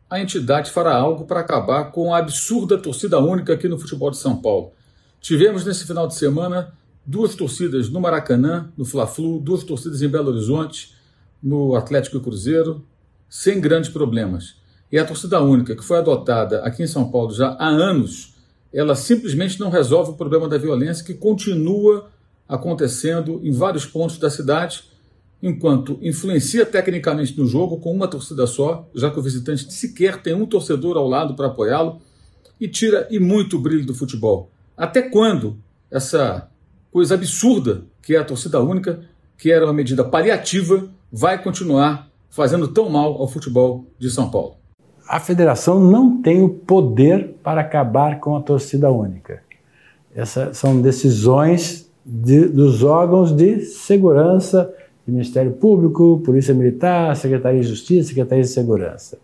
a 0.10 0.20
entidade 0.20 0.72
fará 0.72 0.94
algo 0.94 1.24
para 1.24 1.40
acabar 1.40 1.86
com 1.94 2.14
a 2.14 2.18
absurda 2.18 2.78
torcida 2.78 3.18
única 3.22 3.54
aqui 3.54 3.70
no 3.70 3.80
futebol 3.80 4.12
de 4.12 4.18
São 4.18 4.36
Paulo. 4.36 4.74
Tivemos 5.22 5.64
nesse 5.64 5.88
final 5.88 6.06
de 6.06 6.16
semana 6.16 6.74
duas 7.06 7.34
torcidas 7.34 7.90
no 7.90 8.02
Maracanã, 8.02 8.70
no 8.76 8.84
Fla-Flu, 8.84 9.40
duas 9.40 9.64
torcidas 9.64 10.02
em 10.02 10.10
Belo 10.10 10.32
Horizonte, 10.32 10.98
no 11.42 11.78
Atlético 11.78 12.18
e 12.18 12.20
Cruzeiro, 12.20 12.86
sem 13.30 13.62
grandes 13.62 13.90
problemas. 13.90 14.62
E 14.94 15.00
a 15.00 15.04
torcida 15.04 15.42
única, 15.42 15.76
que 15.76 15.84
foi 15.84 15.98
adotada 15.98 16.60
aqui 16.60 16.84
em 16.84 16.88
São 16.88 17.10
Paulo 17.10 17.34
já 17.34 17.58
há 17.58 17.68
anos, 17.68 18.36
ela 18.72 18.94
simplesmente 18.94 19.60
não 19.60 19.72
resolve 19.72 20.12
o 20.12 20.14
problema 20.14 20.48
da 20.48 20.56
violência 20.56 21.04
que 21.04 21.16
continua 21.16 22.12
acontecendo 22.48 23.42
em 23.44 23.52
vários 23.52 23.88
pontos 23.88 24.20
da 24.20 24.30
cidade, 24.30 24.84
enquanto 25.42 25.98
influencia 26.00 26.64
tecnicamente 26.64 27.36
no 27.36 27.48
jogo 27.48 27.78
com 27.78 27.92
uma 27.92 28.08
torcida 28.08 28.46
só, 28.46 28.88
já 28.94 29.10
que 29.10 29.18
o 29.18 29.24
visitante 29.24 29.74
sequer 29.74 30.22
tem 30.22 30.36
um 30.36 30.46
torcedor 30.46 30.96
ao 30.96 31.08
lado 31.08 31.34
para 31.34 31.48
apoiá-lo, 31.48 32.00
e 32.62 32.68
tira 32.68 33.08
e 33.10 33.18
muito 33.18 33.58
o 33.58 33.60
brilho 33.60 33.88
do 33.88 33.96
futebol. 33.96 34.52
Até 34.78 35.02
quando 35.02 35.58
essa 35.90 36.52
coisa 36.92 37.16
absurda 37.16 37.84
que 38.00 38.16
é 38.16 38.20
a 38.20 38.24
torcida 38.24 38.62
única, 38.62 39.04
que 39.40 39.52
era 39.52 39.66
uma 39.66 39.74
medida 39.74 40.04
paliativa, 40.04 40.88
vai 41.12 41.42
continuar 41.42 42.12
fazendo 42.30 42.68
tão 42.68 42.92
mal 42.92 43.20
ao 43.20 43.28
futebol 43.28 43.88
de 43.98 44.12
São 44.12 44.30
Paulo? 44.30 44.62
A 45.08 45.20
federação 45.20 45.80
não 45.80 46.22
tem 46.22 46.44
o 46.44 46.50
poder 46.50 47.36
para 47.44 47.62
acabar 47.62 48.20
com 48.20 48.36
a 48.36 48.42
torcida 48.42 48.90
única. 48.90 49.42
Essas 50.16 50.58
são 50.58 50.82
decisões 50.82 51.90
de, 52.06 52.48
dos 52.48 52.84
órgãos 52.84 53.32
de 53.32 53.62
segurança, 53.62 54.74
Ministério 55.06 55.52
Público, 55.52 56.22
Polícia 56.24 56.54
Militar, 56.54 57.16
Secretaria 57.16 57.62
de 57.62 57.68
Justiça, 57.68 58.10
Secretaria 58.10 58.44
de 58.44 58.50
Segurança. 58.50 59.18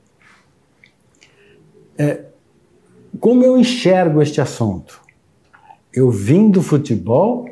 É, 1.97 2.25
como 3.19 3.43
eu 3.43 3.57
enxergo 3.57 4.21
este 4.21 4.41
assunto? 4.41 5.01
Eu 5.93 6.09
vim 6.09 6.49
do 6.49 6.61
futebol, 6.61 7.49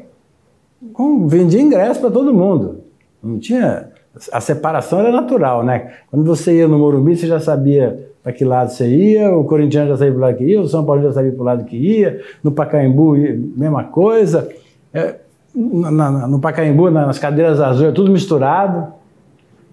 com, 0.93 1.27
vendi 1.27 1.59
ingresso 1.59 1.99
para 1.99 2.11
todo 2.11 2.33
mundo. 2.33 2.83
Não 3.21 3.39
tinha. 3.39 3.91
A 4.31 4.41
separação 4.41 4.99
era 4.99 5.11
natural, 5.11 5.63
né? 5.63 5.95
Quando 6.09 6.25
você 6.25 6.57
ia 6.57 6.67
no 6.67 6.79
Morumbi, 6.79 7.15
você 7.15 7.27
já 7.27 7.39
sabia 7.39 8.06
para 8.27 8.33
que 8.33 8.43
lado 8.43 8.73
você 8.73 8.85
ia, 8.93 9.33
o 9.33 9.45
corintiano 9.45 9.87
já 9.87 9.95
sabia 9.95 10.11
para 10.11 10.17
o 10.17 10.21
lado 10.21 10.37
que 10.37 10.43
ia, 10.43 10.59
o 10.59 10.67
São 10.67 10.83
Paulo 10.83 11.01
já 11.01 11.13
sabia 11.13 11.31
para 11.31 11.41
o 11.41 11.45
lado 11.45 11.63
que 11.63 11.77
ia, 11.77 12.21
no 12.43 12.51
Pacaembu, 12.51 13.15
mesma 13.15 13.85
coisa. 13.85 14.49
É, 14.93 15.15
na, 15.55 15.89
na, 15.89 16.27
no 16.27 16.37
Pacaembu, 16.37 16.91
nas 16.91 17.17
cadeiras 17.17 17.61
azuis, 17.61 17.87
é 17.87 17.91
tudo 17.93 18.11
misturado. 18.11 18.91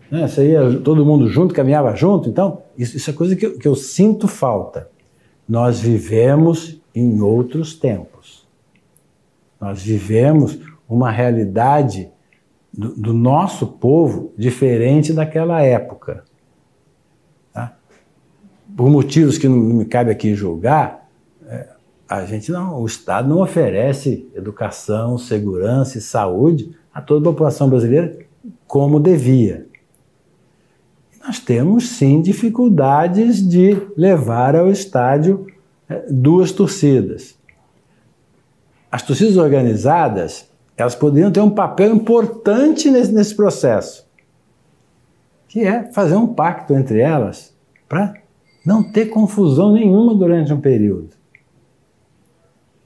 Né? 0.09 0.29
Você 0.29 0.53
ia 0.53 0.79
todo 0.85 1.05
mundo 1.05 1.27
junto, 1.27 1.53
caminhava 1.53 1.97
junto. 1.97 2.29
Então, 2.29 2.63
isso, 2.79 2.97
isso 2.97 3.11
é 3.11 3.13
coisa 3.13 3.35
que 3.35 3.45
eu, 3.45 3.59
que 3.59 3.67
eu 3.67 3.75
sinto 3.75 4.29
falta. 4.29 4.89
Nós 5.49 5.81
vivemos 5.81 6.81
em 6.95 7.21
outros 7.23 7.75
tempos. 7.75 8.47
Nós 9.61 9.83
vivemos 9.83 10.61
uma 10.89 11.11
realidade 11.11 12.09
do, 12.73 12.95
do 12.95 13.13
nosso 13.13 13.67
povo 13.67 14.33
diferente 14.39 15.13
daquela 15.13 15.61
época. 15.61 16.23
Por 18.77 18.91
motivos 18.91 19.39
que 19.39 19.49
não, 19.49 19.57
me 19.57 19.85
cabe 19.85 20.11
aqui 20.11 20.35
julgar, 20.35 21.09
é, 21.47 21.69
a 22.09 22.25
gente 22.25 22.51
não, 22.51 22.81
o 22.81 22.87
Estado 22.87 23.29
não 23.29 23.41
oferece 23.41 24.29
educação, 24.35 25.17
segurança 25.17 25.99
e 25.99 26.01
saúde 26.01 26.77
a 26.93 27.01
toda 27.01 27.29
a 27.29 27.33
população 27.33 27.69
brasileira 27.69 28.19
como 28.67 29.01
devia. 29.01 29.67
Nós 31.25 31.39
temos 31.39 31.89
sim 31.89 32.21
dificuldades 32.21 33.47
de 33.47 33.81
levar 33.97 34.55
ao 34.55 34.71
estádio 34.71 35.47
eh, 35.89 36.05
duas 36.11 36.53
torcidas. 36.53 37.35
As 38.93 39.03
torcidas 39.03 39.37
organizadas, 39.37 40.51
elas 40.77 40.95
poderiam 40.95 41.33
ter 41.33 41.41
um 41.41 41.51
papel 41.51 41.95
importante 41.95 42.91
nesse, 42.91 43.13
nesse 43.13 43.35
processo, 43.35 44.07
que 45.49 45.61
é 45.61 45.91
fazer 45.93 46.17
um 46.17 46.27
pacto 46.27 46.75
entre 46.75 47.01
elas 47.01 47.55
para 47.89 48.24
não 48.65 48.83
ter 48.83 49.07
confusão 49.07 49.73
nenhuma 49.73 50.15
durante 50.15 50.53
um 50.53 50.61
período. 50.61 51.11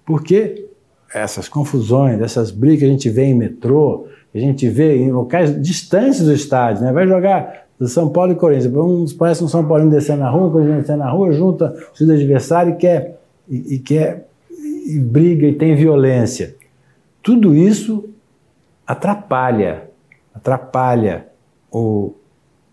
Porque 0.04 0.66
essas 1.14 1.48
confusões, 1.48 2.20
essas 2.20 2.50
brigas 2.50 2.80
que 2.80 2.84
a 2.84 2.88
gente 2.88 3.08
vê 3.08 3.24
em 3.24 3.34
metrô, 3.34 4.06
que 4.32 4.38
a 4.38 4.40
gente 4.40 4.68
vê 4.68 4.96
em 4.96 5.10
locais 5.10 5.60
distantes 5.62 6.20
do 6.20 6.32
estádio, 6.32 6.82
né? 6.82 6.92
vai 6.92 7.06
jogar 7.06 7.66
do 7.78 7.86
São 7.86 8.08
Paulo 8.08 8.32
e 8.32 8.34
Corinthians, 8.34 8.74
uns 8.74 9.12
parece 9.12 9.44
um 9.44 9.48
São 9.48 9.66
Paulo 9.66 9.88
descendo 9.88 10.20
na 10.20 10.30
rua, 10.30 10.48
um 10.48 10.50
Corinthians 10.50 10.80
descendo 10.80 10.98
na 10.98 11.10
rua, 11.10 11.32
junta 11.32 11.76
o 11.92 11.96
seu 11.96 12.10
adversário 12.10 12.72
e 12.72 12.76
quer, 12.76 13.20
e, 13.48 13.74
e 13.74 13.78
quer, 13.78 14.28
e 14.50 14.98
briga 14.98 15.46
e 15.46 15.54
tem 15.54 15.76
violência. 15.76 16.56
Tudo 17.22 17.54
isso 17.54 18.08
atrapalha, 18.86 19.90
atrapalha 20.34 21.28
o, 21.70 22.14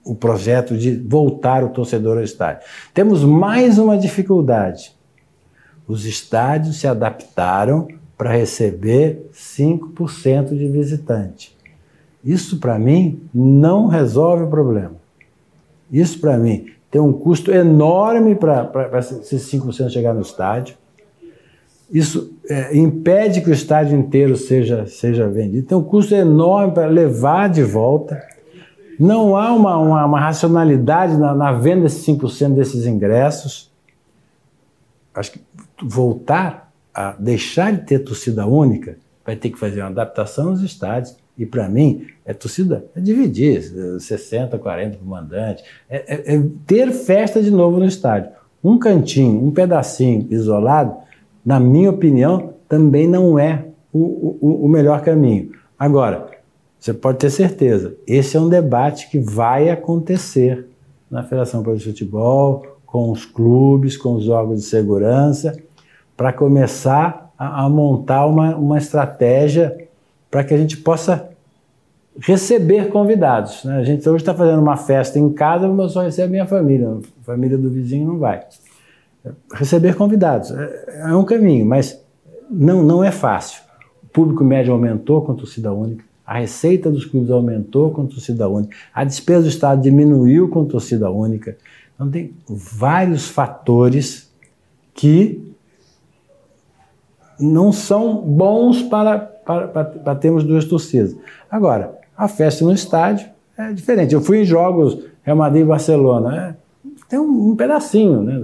o 0.05 0.15
projeto 0.15 0.77
de 0.77 0.95
voltar 0.95 1.63
o 1.63 1.69
torcedor 1.69 2.17
ao 2.17 2.23
estádio. 2.23 2.65
Temos 2.93 3.23
mais 3.23 3.77
uma 3.77 3.97
dificuldade 3.97 4.95
os 5.87 6.05
estádios 6.05 6.79
se 6.79 6.87
adaptaram 6.87 7.87
para 8.17 8.31
receber 8.31 9.29
5% 9.33 10.57
de 10.57 10.67
visitante. 10.67 11.55
Isso, 12.23 12.59
para 12.59 12.79
mim, 12.79 13.21
não 13.33 13.87
resolve 13.87 14.45
o 14.45 14.47
problema. 14.47 14.95
Isso, 15.91 16.19
para 16.19 16.37
mim, 16.37 16.65
tem 16.89 16.99
um 16.99 17.13
custo 17.13 17.51
enorme 17.51 18.35
para 18.35 18.97
esses 18.97 19.51
5% 19.51 19.89
chegar 19.89 20.13
no 20.13 20.21
estádio. 20.21 20.75
Isso 21.91 22.33
é, 22.49 22.75
impede 22.75 23.41
que 23.41 23.49
o 23.49 23.53
estádio 23.53 23.95
inteiro 23.95 24.35
seja, 24.35 24.87
seja 24.87 25.27
vendido. 25.27 25.67
Tem 25.67 25.77
um 25.77 25.83
custo 25.83 26.15
enorme 26.15 26.73
para 26.73 26.87
levar 26.87 27.47
de 27.47 27.61
volta. 27.61 28.19
Não 28.99 29.35
há 29.35 29.53
uma, 29.53 29.77
uma, 29.77 30.05
uma 30.05 30.19
racionalidade 30.19 31.17
na, 31.17 31.33
na 31.33 31.51
venda 31.51 31.81
desses 31.81 32.05
5% 32.05 32.53
desses 32.53 32.85
ingressos. 32.85 33.71
Acho 35.13 35.31
que 35.31 35.41
voltar 35.81 36.71
a 36.93 37.11
deixar 37.19 37.73
de 37.73 37.81
ter 37.83 37.99
torcida 37.99 38.45
única, 38.45 38.97
vai 39.25 39.35
ter 39.35 39.49
que 39.49 39.59
fazer 39.59 39.81
uma 39.81 39.89
adaptação 39.89 40.51
nos 40.51 40.61
estádios. 40.61 41.15
E 41.37 41.45
para 41.45 41.67
mim, 41.67 42.07
é 42.25 42.33
torcida, 42.33 42.85
é 42.95 43.01
dividir, 43.01 43.61
60, 43.99 44.57
40 44.57 44.97
para 44.97 45.05
o 45.05 45.09
mandante, 45.09 45.63
é, 45.89 46.15
é, 46.15 46.35
é, 46.35 46.43
ter 46.65 46.91
festa 46.91 47.41
de 47.41 47.51
novo 47.51 47.77
no 47.77 47.85
estádio. 47.85 48.31
Um 48.63 48.79
cantinho, 48.79 49.45
um 49.45 49.51
pedacinho 49.51 50.27
isolado, 50.29 50.95
na 51.45 51.59
minha 51.59 51.89
opinião, 51.89 52.53
também 52.69 53.07
não 53.07 53.37
é 53.37 53.65
o, 53.91 54.37
o, 54.41 54.65
o 54.65 54.69
melhor 54.69 55.01
caminho. 55.01 55.51
Agora, 55.77 56.34
Você 56.85 56.93
pode 56.93 57.17
ter 57.17 57.31
certeza. 57.31 57.95
Esse 58.05 58.37
é 58.37 58.39
um 58.39 58.47
debate 58.47 59.09
que 59.09 59.17
vai 59.17 59.71
acontecer 59.71 60.67
na 61.09 61.23
Federação 61.23 61.63
de 61.63 61.83
Futebol, 61.83 62.77
com 62.85 63.09
os 63.09 63.25
clubes, 63.25 63.97
com 63.97 64.13
os 64.13 64.29
órgãos 64.29 64.59
de 64.59 64.67
segurança, 64.67 65.57
para 66.15 66.31
começar 66.31 67.33
a, 67.39 67.63
a, 67.63 67.69
montar 67.69 68.27
uma, 68.27 68.55
uma 68.55 68.77
estratégia 68.77 69.75
para 70.29 70.43
que 70.43 70.53
a 70.53 70.57
gente 70.57 70.77
possa 70.77 71.27
receber 72.19 72.89
convidados. 72.89 73.63
Né? 73.63 73.77
A 73.77 73.83
gente 73.83 74.07
hoje 74.07 74.21
está 74.21 74.35
fazendo 74.35 74.61
uma 74.61 74.77
festa 74.77 75.17
em 75.17 75.33
casa, 75.33 75.67
mas 75.67 75.91
só 75.91 76.03
recebe 76.03 76.27
a 76.27 76.31
minha 76.33 76.45
família, 76.45 76.99
a 77.19 77.23
família 77.23 77.57
do 77.57 77.71
vizinho 77.71 78.09
não 78.09 78.19
vai. 78.19 78.45
Receber 79.55 79.95
convidados 79.95 80.51
é, 80.51 80.99
é 81.09 81.15
um 81.15 81.25
caminho, 81.25 81.65
mas 81.65 81.99
não, 82.47 82.83
não 82.83 83.03
é 83.03 83.09
fácil. 83.09 83.63
O 84.03 84.07
público 84.07 84.43
médio 84.43 84.71
aumentou 84.71 85.23
com 85.23 85.31
a 85.31 85.35
torcida 85.35 85.73
única, 85.73 86.04
a 86.25 86.39
receita 86.39 86.89
dos 86.89 87.05
clubes 87.05 87.29
aumentou 87.29 87.91
com 87.91 88.05
torcida 88.05 88.47
única, 88.47 88.75
a 88.93 89.03
despesa 89.03 89.43
do 89.43 89.49
Estado 89.49 89.81
diminuiu 89.81 90.49
com 90.49 90.65
torcida 90.65 91.09
única. 91.09 91.57
Então, 91.93 92.09
tem 92.09 92.33
vários 92.47 93.29
fatores 93.29 94.31
que 94.93 95.53
não 97.39 97.71
são 97.71 98.21
bons 98.21 98.81
para, 98.83 99.19
para, 99.19 99.67
para, 99.67 99.83
para 99.85 100.15
termos 100.15 100.43
duas 100.43 100.65
torcidas. 100.65 101.15
Agora, 101.49 101.97
a 102.17 102.27
festa 102.27 102.63
no 102.63 102.71
estádio 102.71 103.27
é 103.57 103.71
diferente. 103.71 104.13
Eu 104.13 104.21
fui 104.21 104.41
em 104.41 104.45
jogos 104.45 104.97
Real 105.23 105.37
Madrid 105.37 105.63
e 105.63 105.65
Barcelona, 105.65 106.35
é, 106.35 106.55
tem 107.09 107.19
um, 107.19 107.49
um, 107.49 107.55
pedacinho, 107.55 108.21
né? 108.21 108.37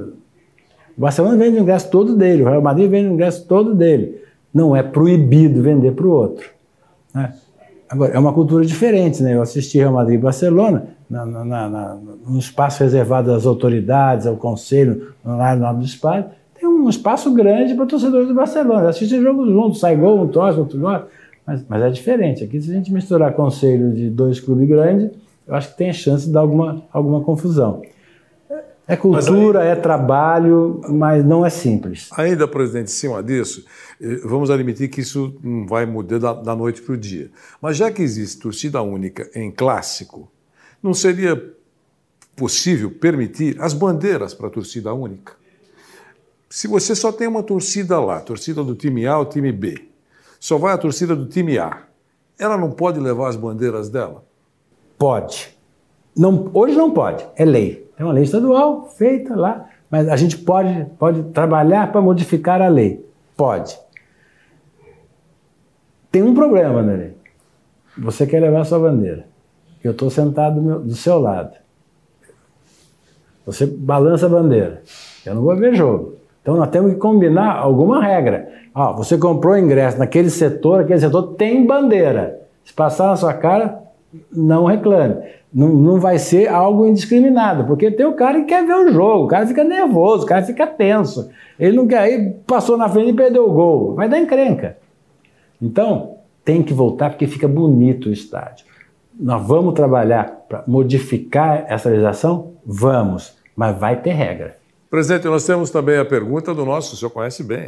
O 0.98 1.02
Barcelona 1.02 1.38
vende 1.38 1.58
o 1.58 1.62
ingresso 1.62 1.90
todo 1.90 2.16
dele, 2.16 2.44
o 2.44 2.46
Real 2.50 2.62
Madrid 2.62 2.90
vende 2.90 3.10
o 3.10 3.14
ingresso 3.14 3.46
todo 3.48 3.74
dele. 3.74 4.22
Não 4.54 4.76
é 4.76 4.84
proibido 4.84 5.62
vender 5.62 5.94
para 5.94 6.06
o 6.06 6.12
outro. 6.12 6.50
Né? 7.14 7.34
Agora, 7.92 8.14
é 8.14 8.18
uma 8.18 8.32
cultura 8.32 8.66
diferente, 8.66 9.22
né? 9.22 9.36
Eu 9.36 9.42
assisti 9.42 9.78
Real 9.78 9.92
Madrid 9.92 10.18
e 10.18 10.22
Barcelona 10.22 10.88
na, 11.10 11.26
na, 11.26 11.44
na, 11.70 11.98
no 12.26 12.40
espaço 12.40 12.82
reservado 12.82 13.34
às 13.34 13.46
autoridades, 13.46 14.26
ao 14.26 14.38
conselho, 14.38 15.14
lá 15.26 15.54
no 15.54 15.80
do 15.80 15.84
estádio, 15.84 16.30
tem 16.58 16.70
um 16.70 16.88
espaço 16.88 17.34
grande 17.34 17.76
para 17.76 17.86
torcedores 17.86 18.30
do 18.30 18.34
Barcelona. 18.34 18.88
Assistem 18.88 19.22
jogos 19.22 19.50
juntos, 19.50 19.82
sai 19.82 19.98
gol, 19.98 20.22
um 20.22 20.28
torce, 20.30 20.58
outro 20.58 20.80
gosta. 20.80 21.08
Mas, 21.46 21.66
mas 21.68 21.82
é 21.82 21.90
diferente. 21.90 22.46
Aqui, 22.46 22.62
se 22.62 22.72
a 22.72 22.76
gente 22.76 22.94
misturar 22.94 23.34
conselho 23.34 23.92
de 23.92 24.10
dois 24.10 24.40
clubes 24.40 24.70
grandes, 24.70 25.10
eu 25.46 25.54
acho 25.54 25.72
que 25.72 25.78
tem 25.78 25.92
chance 25.92 26.28
de 26.28 26.32
dar 26.32 26.40
alguma, 26.40 26.84
alguma 26.94 27.20
confusão. 27.20 27.82
É 28.88 28.98
cultura, 28.98 29.62
aí, 29.62 29.70
é 29.70 29.76
trabalho, 29.76 30.82
mas 30.90 31.24
não 31.24 31.46
é 31.46 31.50
simples. 31.50 32.10
Ainda, 32.14 32.48
presidente, 32.48 32.88
em 32.88 32.94
cima 32.94 33.24
disso, 33.24 33.66
eh, 34.02 34.22
vamos 34.26 34.50
admitir 34.50 34.90
que 34.90 35.02
isso 35.02 35.36
não 35.44 35.66
vai 35.66 35.86
mudar 35.86 36.20
da, 36.20 36.34
da 36.34 36.56
noite 36.56 36.82
para 36.82 36.94
o 36.94 36.98
dia. 36.98 37.32
Mas 37.62 37.78
já 37.78 37.92
que 37.92 38.02
existe 38.02 38.42
torcida 38.42 38.82
única 38.82 39.30
em 39.34 39.52
clássico, 39.52 40.30
não 40.82 40.94
seria 40.94 41.54
possível 42.36 42.92
permitir 42.92 43.56
as 43.62 43.74
bandeiras 43.74 44.34
para 44.34 44.48
a 44.48 44.50
torcida 44.50 44.94
única? 44.94 45.34
Se 46.50 46.68
você 46.68 46.94
só 46.94 47.12
tem 47.12 47.28
uma 47.28 47.44
torcida 47.44 48.00
lá, 48.00 48.20
torcida 48.20 48.64
do 48.64 48.76
time 48.76 49.08
A 49.08 49.20
ou 49.20 49.26
time 49.26 49.52
B, 49.52 49.88
só 50.40 50.58
vai 50.58 50.74
a 50.74 50.78
torcida 50.78 51.16
do 51.16 51.28
time 51.28 51.58
A. 51.58 51.84
Ela 52.38 52.58
não 52.58 52.72
pode 52.72 53.00
levar 53.00 53.30
as 53.30 53.36
bandeiras 53.36 53.90
dela? 53.90 54.26
Pode. 54.98 55.56
Não, 56.18 56.52
hoje 56.54 56.76
não 56.76 56.92
pode, 56.92 57.26
é 57.36 57.46
lei. 57.46 57.90
É 58.02 58.04
uma 58.04 58.14
lei 58.14 58.24
estadual 58.24 58.88
feita 58.98 59.36
lá, 59.36 59.70
mas 59.88 60.10
a 60.10 60.16
gente 60.16 60.36
pode, 60.40 60.88
pode 60.98 61.22
trabalhar 61.26 61.92
para 61.92 62.02
modificar 62.02 62.60
a 62.60 62.68
lei. 62.68 63.06
Pode. 63.38 63.78
Tem 66.12 66.24
um 66.24 66.34
problema 66.34 66.82
na 66.82 66.94
lei. 66.94 67.16
Você 68.00 68.26
quer 68.26 68.40
levar 68.40 68.66
sua 68.66 68.80
bandeira. 68.80 69.28
Eu 69.84 69.92
estou 69.92 70.10
sentado 70.10 70.56
do, 70.56 70.62
meu, 70.64 70.80
do 70.80 70.96
seu 70.96 71.20
lado. 71.20 71.56
Você 73.46 73.68
balança 73.68 74.26
a 74.26 74.30
bandeira. 74.30 74.82
Eu 75.24 75.36
não 75.36 75.44
vou 75.44 75.56
ver 75.56 75.76
jogo. 75.76 76.16
Então 76.42 76.56
nós 76.56 76.72
temos 76.72 76.94
que 76.94 76.98
combinar 76.98 77.56
alguma 77.56 78.02
regra. 78.02 78.52
Ó, 78.74 78.94
você 78.94 79.16
comprou 79.16 79.56
ingresso 79.56 80.00
naquele 80.00 80.32
setor, 80.32 80.82
aquele 80.82 81.00
setor 81.00 81.36
tem 81.36 81.68
bandeira. 81.68 82.42
Se 82.66 82.74
passar 82.74 83.10
na 83.10 83.16
sua 83.16 83.36
cara, 83.36 83.84
não 84.32 84.66
reclame. 84.66 85.22
Não, 85.54 85.70
não 85.70 86.00
vai 86.00 86.18
ser 86.18 86.48
algo 86.48 86.88
indiscriminado, 86.88 87.66
porque 87.66 87.92
tem 87.92 88.06
o 88.06 88.14
cara 88.14 88.40
que 88.40 88.46
quer 88.46 88.66
ver 88.66 88.74
o 88.74 88.92
jogo, 88.92 89.26
o 89.26 89.28
cara 89.28 89.46
fica 89.46 89.64
nervoso, 89.64 90.24
o 90.24 90.28
cara 90.28 90.44
fica 90.44 90.66
tenso. 90.66 91.30
Ele 91.60 91.76
não 91.76 91.88
quer, 91.88 92.00
aí 92.00 92.34
passou 92.48 92.78
na 92.78 92.88
frente 92.88 93.10
e 93.10 93.14
perdeu 93.14 93.50
o 93.50 93.54
gol. 93.54 93.96
Vai 93.96 94.08
dar 94.08 94.20
encrenca. 94.20 94.78
Então, 95.62 96.16
tem 96.44 96.64
que 96.64 96.74
voltar 96.74 97.10
porque 97.10 97.28
fica 97.28 97.48
bonito 97.48 98.10
o 98.10 98.14
estádio. 98.14 98.66
Nós 99.20 99.46
vamos 99.46 99.74
trabalhar 99.74 100.46
para 100.48 100.64
modificar 100.66 101.66
essa 101.68 101.90
legislação? 101.90 102.54
Vamos, 102.66 103.38
mas 103.56 103.78
vai 103.78 104.02
ter 104.02 104.12
regra. 104.12 104.58
Presidente, 104.90 105.26
nós 105.26 105.46
temos 105.46 105.70
também 105.70 105.98
a 105.98 106.06
pergunta 106.06 106.54
do 106.54 106.66
nosso, 106.66 106.96
o 106.96 106.98
senhor 106.98 107.12
conhece 107.12 107.44
bem, 107.44 107.68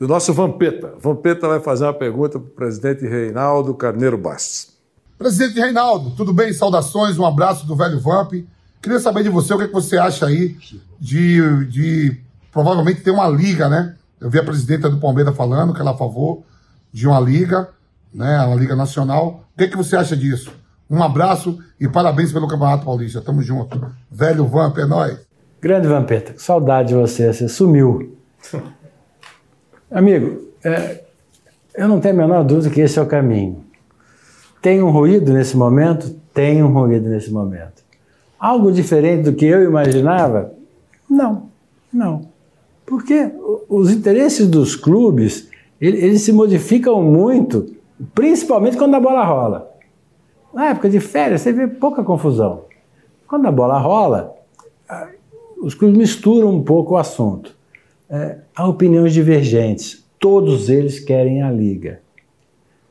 do 0.00 0.08
nosso 0.08 0.32
Vampeta. 0.32 0.94
Vampeta 0.98 1.46
vai 1.46 1.60
fazer 1.60 1.84
uma 1.84 1.92
pergunta 1.92 2.38
para 2.38 2.48
o 2.48 2.50
presidente 2.50 3.06
Reinaldo 3.06 3.74
Carneiro 3.74 4.16
Bastos. 4.16 4.75
Presidente 5.18 5.58
Reinaldo, 5.58 6.10
tudo 6.10 6.32
bem? 6.32 6.52
Saudações, 6.52 7.18
um 7.18 7.24
abraço 7.24 7.66
do 7.66 7.74
velho 7.74 7.98
Vamp. 7.98 8.32
Queria 8.82 9.00
saber 9.00 9.22
de 9.22 9.30
você 9.30 9.54
o 9.54 9.58
que, 9.58 9.64
é 9.64 9.66
que 9.66 9.72
você 9.72 9.96
acha 9.96 10.26
aí 10.26 10.56
de, 11.00 11.66
de 11.66 12.20
provavelmente 12.52 13.00
ter 13.00 13.10
uma 13.10 13.26
liga, 13.26 13.68
né? 13.68 13.96
Eu 14.20 14.28
vi 14.28 14.38
a 14.38 14.44
presidenta 14.44 14.90
do 14.90 14.98
Palmeiras 14.98 15.34
falando 15.34 15.72
que 15.72 15.80
ela 15.80 15.92
é 15.92 15.94
a 15.94 15.96
favor 15.96 16.42
de 16.92 17.06
uma 17.06 17.18
liga, 17.18 17.68
né? 18.12 18.44
Uma 18.44 18.56
liga 18.56 18.76
nacional. 18.76 19.44
O 19.54 19.58
que, 19.58 19.64
é 19.64 19.68
que 19.68 19.76
você 19.76 19.96
acha 19.96 20.14
disso? 20.14 20.52
Um 20.88 21.02
abraço 21.02 21.58
e 21.80 21.88
parabéns 21.88 22.30
pelo 22.30 22.46
Campeonato 22.46 22.84
Paulista. 22.84 23.22
Tamo 23.22 23.42
junto. 23.42 23.90
Velho 24.10 24.46
Vamp, 24.46 24.76
é 24.78 24.84
nóis. 24.84 25.18
Grande 25.60 25.88
Vampeta, 25.88 26.34
saudade 26.36 26.88
de 26.88 26.94
você, 26.94 27.32
você 27.32 27.48
sumiu. 27.48 28.16
Amigo, 29.90 30.52
é, 30.62 31.04
eu 31.74 31.88
não 31.88 32.00
tenho 32.00 32.14
a 32.14 32.18
menor 32.18 32.44
dúvida 32.44 32.72
que 32.72 32.80
esse 32.82 32.98
é 32.98 33.02
o 33.02 33.06
caminho. 33.06 33.65
Tem 34.66 34.82
um 34.82 34.90
ruído 34.90 35.32
nesse 35.32 35.56
momento? 35.56 36.16
Tem 36.34 36.60
um 36.60 36.72
ruído 36.72 37.08
nesse 37.08 37.30
momento. 37.30 37.84
Algo 38.36 38.72
diferente 38.72 39.22
do 39.22 39.32
que 39.32 39.44
eu 39.46 39.62
imaginava? 39.62 40.54
Não, 41.08 41.44
não. 41.92 42.22
Porque 42.84 43.30
os 43.68 43.92
interesses 43.92 44.48
dos 44.48 44.74
clubes, 44.74 45.48
eles 45.80 46.22
se 46.22 46.32
modificam 46.32 47.00
muito, 47.00 47.76
principalmente 48.12 48.76
quando 48.76 48.96
a 48.96 48.98
bola 48.98 49.24
rola. 49.24 49.72
Na 50.52 50.70
época 50.70 50.90
de 50.90 50.98
férias, 50.98 51.42
você 51.42 51.52
vê 51.52 51.68
pouca 51.68 52.02
confusão. 52.02 52.64
Quando 53.28 53.46
a 53.46 53.52
bola 53.52 53.78
rola, 53.78 54.34
os 55.62 55.74
clubes 55.74 55.96
misturam 55.96 56.52
um 56.52 56.64
pouco 56.64 56.94
o 56.94 56.96
assunto 56.96 57.54
é, 58.10 58.38
há 58.52 58.66
opiniões 58.66 59.12
divergentes. 59.12 60.04
Todos 60.18 60.68
eles 60.68 60.98
querem 60.98 61.40
a 61.40 61.52
liga. 61.52 62.00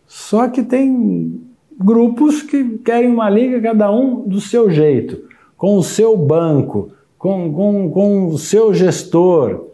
Só 0.08 0.48
que 0.48 0.64
tem 0.64 1.45
grupos 1.78 2.42
que 2.42 2.78
querem 2.80 3.10
uma 3.10 3.30
liga, 3.30 3.62
cada 3.62 3.92
um 3.92 4.28
do 4.28 4.40
seu 4.40 4.70
jeito, 4.70 5.28
com 5.58 5.78
o 5.78 5.84
seu 5.84 6.18
banco, 6.18 6.92
com, 7.18 7.52
com, 7.52 7.90
com 7.92 8.28
o 8.28 8.38
seu 8.38 8.74
gestor. 8.74 9.68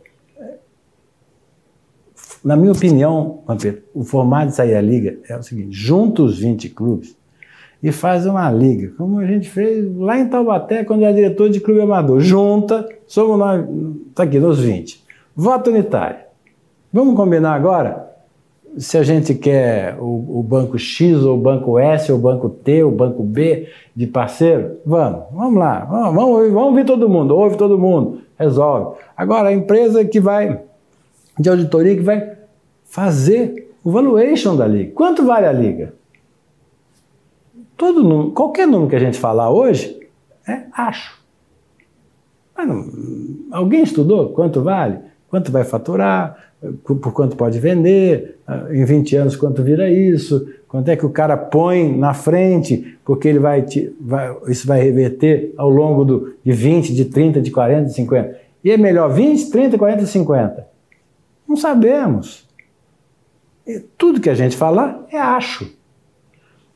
Na 2.43 2.55
minha 2.55 2.71
opinião, 2.71 3.43
o 3.93 4.03
formato 4.03 4.47
de 4.47 4.55
sair 4.55 4.75
a 4.75 4.81
liga 4.81 5.19
é 5.27 5.37
o 5.37 5.43
seguinte: 5.43 5.71
junta 5.71 6.23
os 6.23 6.39
20 6.39 6.69
clubes 6.69 7.15
e 7.83 7.91
faz 7.91 8.25
uma 8.25 8.51
liga, 8.51 8.93
como 8.95 9.19
a 9.19 9.25
gente 9.25 9.49
fez 9.49 9.95
lá 9.97 10.19
em 10.19 10.27
Taubaté, 10.27 10.83
quando 10.83 11.03
era 11.03 11.13
diretor 11.13 11.49
de 11.49 11.59
clube 11.59 11.81
amador. 11.81 12.19
Junta, 12.19 12.87
somos 13.07 13.39
nós, 13.39 13.65
está 14.09 14.23
aqui, 14.23 14.39
nos 14.39 14.59
20. 14.59 15.03
Voto 15.35 15.71
unitário. 15.71 16.19
Vamos 16.93 17.15
combinar 17.15 17.53
agora? 17.53 18.10
Se 18.77 18.97
a 18.97 19.03
gente 19.03 19.35
quer 19.35 19.97
o, 19.99 20.39
o, 20.39 20.43
banco 20.43 20.77
X, 20.79 21.23
ou 21.23 21.37
o 21.37 21.41
banco 21.41 21.77
S, 21.77 22.11
ou 22.11 22.17
o 22.17 22.21
banco 22.21 22.49
T, 22.49 22.83
ou 22.83 22.91
o 22.91 22.95
banco 22.95 23.21
B 23.21 23.67
de 23.95 24.07
parceiro, 24.07 24.77
vamos, 24.85 25.23
vamos 25.31 25.59
lá, 25.59 25.85
vamos, 25.85 26.15
vamos, 26.15 26.53
vamos 26.53 26.69
ouvir 26.69 26.85
todo 26.85 27.09
mundo, 27.09 27.35
ouve 27.35 27.57
todo 27.57 27.77
mundo, 27.77 28.21
resolve. 28.39 28.97
Agora, 29.15 29.49
a 29.49 29.53
empresa 29.53 30.05
que 30.05 30.19
vai, 30.19 30.61
de 31.37 31.49
auditoria, 31.49 31.95
que 31.95 32.01
vai 32.01 32.37
fazer 32.85 33.73
o 33.83 33.91
valuation 33.91 34.55
da 34.55 34.65
liga. 34.65 34.93
Quanto 34.93 35.25
vale 35.25 35.47
a 35.47 35.51
liga? 35.51 35.93
Todo 37.75 38.03
número, 38.03 38.31
qualquer 38.31 38.67
número 38.67 38.89
que 38.89 38.95
a 38.95 38.99
gente 38.99 39.19
falar 39.19 39.51
hoje, 39.51 39.99
é 40.47 40.63
acho. 40.73 41.19
Não, 42.57 42.85
alguém 43.51 43.81
estudou 43.81 44.29
quanto 44.29 44.61
vale? 44.61 45.11
quanto 45.31 45.49
vai 45.49 45.63
faturar, 45.63 46.50
por 46.85 47.11
quanto 47.11 47.35
pode 47.35 47.59
vender, 47.59 48.37
ah, 48.45 48.67
em 48.71 48.85
20 48.85 49.15
anos 49.15 49.35
quanto 49.35 49.63
vira 49.63 49.89
isso, 49.89 50.47
quanto 50.67 50.89
é 50.89 50.95
que 50.95 51.05
o 51.05 51.09
cara 51.09 51.35
põe 51.35 51.97
na 51.97 52.13
frente, 52.13 52.97
porque 53.03 53.27
ele 53.27 53.39
vai, 53.39 53.63
te, 53.63 53.93
vai 53.99 54.35
isso 54.47 54.67
vai 54.67 54.81
reverter 54.81 55.53
ao 55.57 55.69
longo 55.69 56.05
do, 56.05 56.35
de 56.43 56.51
20, 56.51 56.93
de 56.93 57.05
30, 57.05 57.41
de 57.41 57.49
40, 57.49 57.85
de 57.85 57.93
50. 57.93 58.37
E 58.63 58.71
é 58.71 58.77
melhor 58.77 59.09
20, 59.09 59.49
30, 59.49 59.77
40, 59.77 60.05
50? 60.05 60.67
Não 61.47 61.55
sabemos. 61.55 62.47
E 63.65 63.79
tudo 63.97 64.21
que 64.21 64.29
a 64.29 64.35
gente 64.35 64.55
falar 64.55 65.05
é 65.11 65.17
acho. 65.17 65.75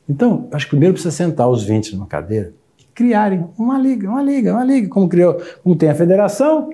Então, 0.08 0.48
acho 0.52 0.66
que 0.66 0.70
primeiro 0.70 0.94
precisa 0.94 1.14
sentar 1.14 1.48
os 1.48 1.62
20 1.62 1.94
numa 1.94 2.06
cadeira 2.06 2.52
e 2.78 2.84
criarem 2.92 3.46
uma 3.56 3.78
liga, 3.78 4.08
uma 4.08 4.22
liga, 4.22 4.52
uma 4.52 4.64
liga, 4.64 4.88
como 4.88 5.08
criou, 5.08 5.40
como 5.62 5.76
tem 5.76 5.88
a 5.88 5.94
federação, 5.94 6.70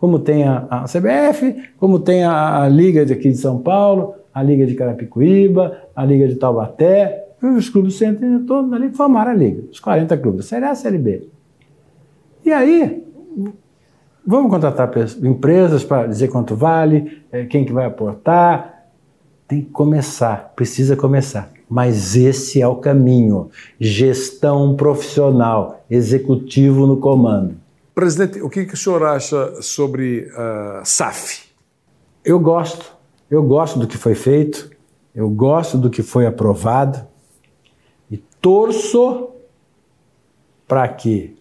como 0.00 0.18
tem 0.18 0.44
a, 0.44 0.66
a 0.70 0.84
CBF, 0.84 1.70
como 1.78 2.00
tem 2.00 2.24
a, 2.24 2.62
a 2.62 2.68
Liga 2.68 3.02
aqui 3.02 3.30
de 3.30 3.36
São 3.36 3.58
Paulo, 3.58 4.14
a 4.32 4.42
Liga 4.42 4.66
de 4.66 4.74
Carapicuíba, 4.74 5.76
a 5.94 6.04
Liga 6.04 6.26
de 6.26 6.36
Taubaté, 6.36 7.26
os 7.42 7.68
clubes 7.68 7.94
sentam 7.96 8.44
todos 8.46 8.72
ali 8.72 8.90
formaram 8.90 9.32
a 9.32 9.34
Liga, 9.34 9.62
os 9.70 9.78
40 9.78 10.16
clubes, 10.16 10.46
Série 10.46 10.64
A, 10.64 10.74
Série 10.74 10.96
B. 10.96 11.28
E 12.44 12.50
aí, 12.50 13.04
vamos 14.26 14.50
contratar 14.50 14.90
empresas 15.22 15.84
para 15.84 16.06
dizer 16.06 16.28
quanto 16.28 16.56
vale, 16.56 17.22
eh, 17.30 17.44
quem 17.44 17.64
que 17.64 17.72
vai 17.72 17.84
aportar. 17.84 18.86
Tem 19.46 19.62
que 19.62 19.70
começar, 19.70 20.52
precisa 20.56 20.96
começar. 20.96 21.50
Mas 21.68 22.16
esse 22.16 22.62
é 22.62 22.66
o 22.66 22.76
caminho. 22.76 23.50
Gestão 23.78 24.76
profissional, 24.76 25.84
executivo 25.90 26.86
no 26.86 26.96
comando. 26.96 27.56
Presidente, 28.00 28.40
o 28.40 28.48
que, 28.48 28.64
que 28.64 28.72
o 28.72 28.76
senhor 28.78 29.02
acha 29.02 29.60
sobre 29.60 30.26
a 30.34 30.80
uh, 30.80 30.86
SAF? 30.86 31.50
Eu 32.24 32.40
gosto. 32.40 32.96
Eu 33.30 33.42
gosto 33.42 33.78
do 33.78 33.86
que 33.86 33.98
foi 33.98 34.14
feito, 34.14 34.70
eu 35.14 35.28
gosto 35.28 35.76
do 35.76 35.90
que 35.90 36.02
foi 36.02 36.24
aprovado 36.24 37.06
e 38.10 38.16
torço 38.16 39.28
para 40.66 40.88
que 40.88 41.36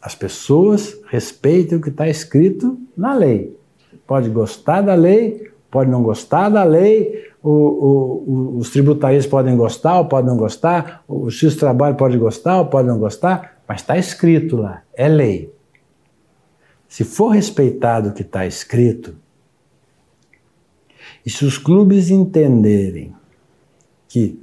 as 0.00 0.16
pessoas 0.16 0.98
respeitem 1.06 1.78
o 1.78 1.80
que 1.80 1.88
está 1.88 2.08
escrito 2.08 2.76
na 2.96 3.14
lei. 3.14 3.56
Pode 4.04 4.28
gostar 4.28 4.80
da 4.80 4.96
lei, 4.96 5.52
pode 5.70 5.88
não 5.88 6.02
gostar 6.02 6.48
da 6.48 6.64
lei, 6.64 7.30
o, 7.40 7.48
o, 7.48 8.58
os 8.58 8.70
tributários 8.70 9.26
podem 9.26 9.56
gostar 9.56 9.98
ou 9.98 10.06
podem 10.06 10.30
não 10.30 10.36
gostar, 10.36 11.04
o 11.06 11.30
X 11.30 11.54
trabalho 11.54 11.94
pode 11.94 12.18
gostar 12.18 12.58
ou 12.58 12.66
pode 12.66 12.88
não 12.88 12.98
gostar, 12.98 13.62
mas 13.68 13.80
está 13.80 13.96
escrito 13.96 14.56
lá, 14.56 14.81
é 14.94 15.08
lei. 15.08 15.52
Se 16.88 17.04
for 17.04 17.28
respeitado 17.28 18.10
o 18.10 18.12
que 18.12 18.22
está 18.22 18.46
escrito, 18.46 19.16
e 21.24 21.30
se 21.30 21.44
os 21.44 21.56
clubes 21.56 22.10
entenderem 22.10 23.14
que 24.08 24.40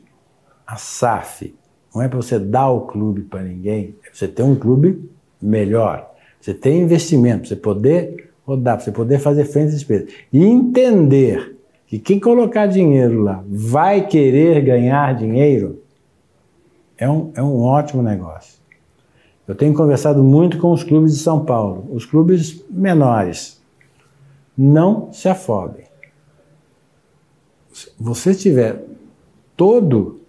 a 0.65 0.77
SAF 0.77 1.53
não 1.93 2.01
é 2.01 2.07
para 2.07 2.17
você 2.17 2.39
dar 2.39 2.69
o 2.69 2.81
clube 2.81 3.21
para 3.23 3.43
ninguém, 3.43 3.95
é 4.05 4.13
você 4.13 4.27
ter 4.27 4.43
um 4.43 4.55
clube 4.55 5.09
melhor. 5.41 6.09
Você 6.39 6.53
tem 6.53 6.81
investimento, 6.81 7.47
você 7.47 7.55
poder 7.55 8.31
rodar, 8.45 8.77
para 8.77 8.85
você 8.85 8.91
poder 8.91 9.19
fazer 9.19 9.45
frente 9.45 9.69
às 9.69 9.73
despesas. 9.75 10.12
E 10.31 10.43
entender 10.43 11.57
que 11.88 11.99
quem 11.99 12.19
colocar 12.19 12.67
dinheiro 12.67 13.21
lá 13.21 13.43
vai 13.47 14.07
querer 14.07 14.62
ganhar 14.62 15.15
dinheiro, 15.15 15.81
é 16.97 17.09
um, 17.09 17.31
é 17.35 17.41
um 17.41 17.62
ótimo 17.62 18.01
negócio. 18.01 18.59
Eu 19.49 19.55
tenho 19.55 19.73
conversado 19.73 20.23
muito 20.23 20.59
com 20.59 20.71
os 20.71 20.83
clubes 20.83 21.12
de 21.12 21.23
São 21.23 21.43
Paulo, 21.43 21.88
os 21.91 22.05
clubes 22.05 22.63
menores. 22.69 23.59
Não 24.55 25.12
se 25.12 25.27
afobem. 25.27 25.85
Se 27.73 27.89
você 27.99 28.35
tiver 28.35 28.85
todo, 29.57 30.19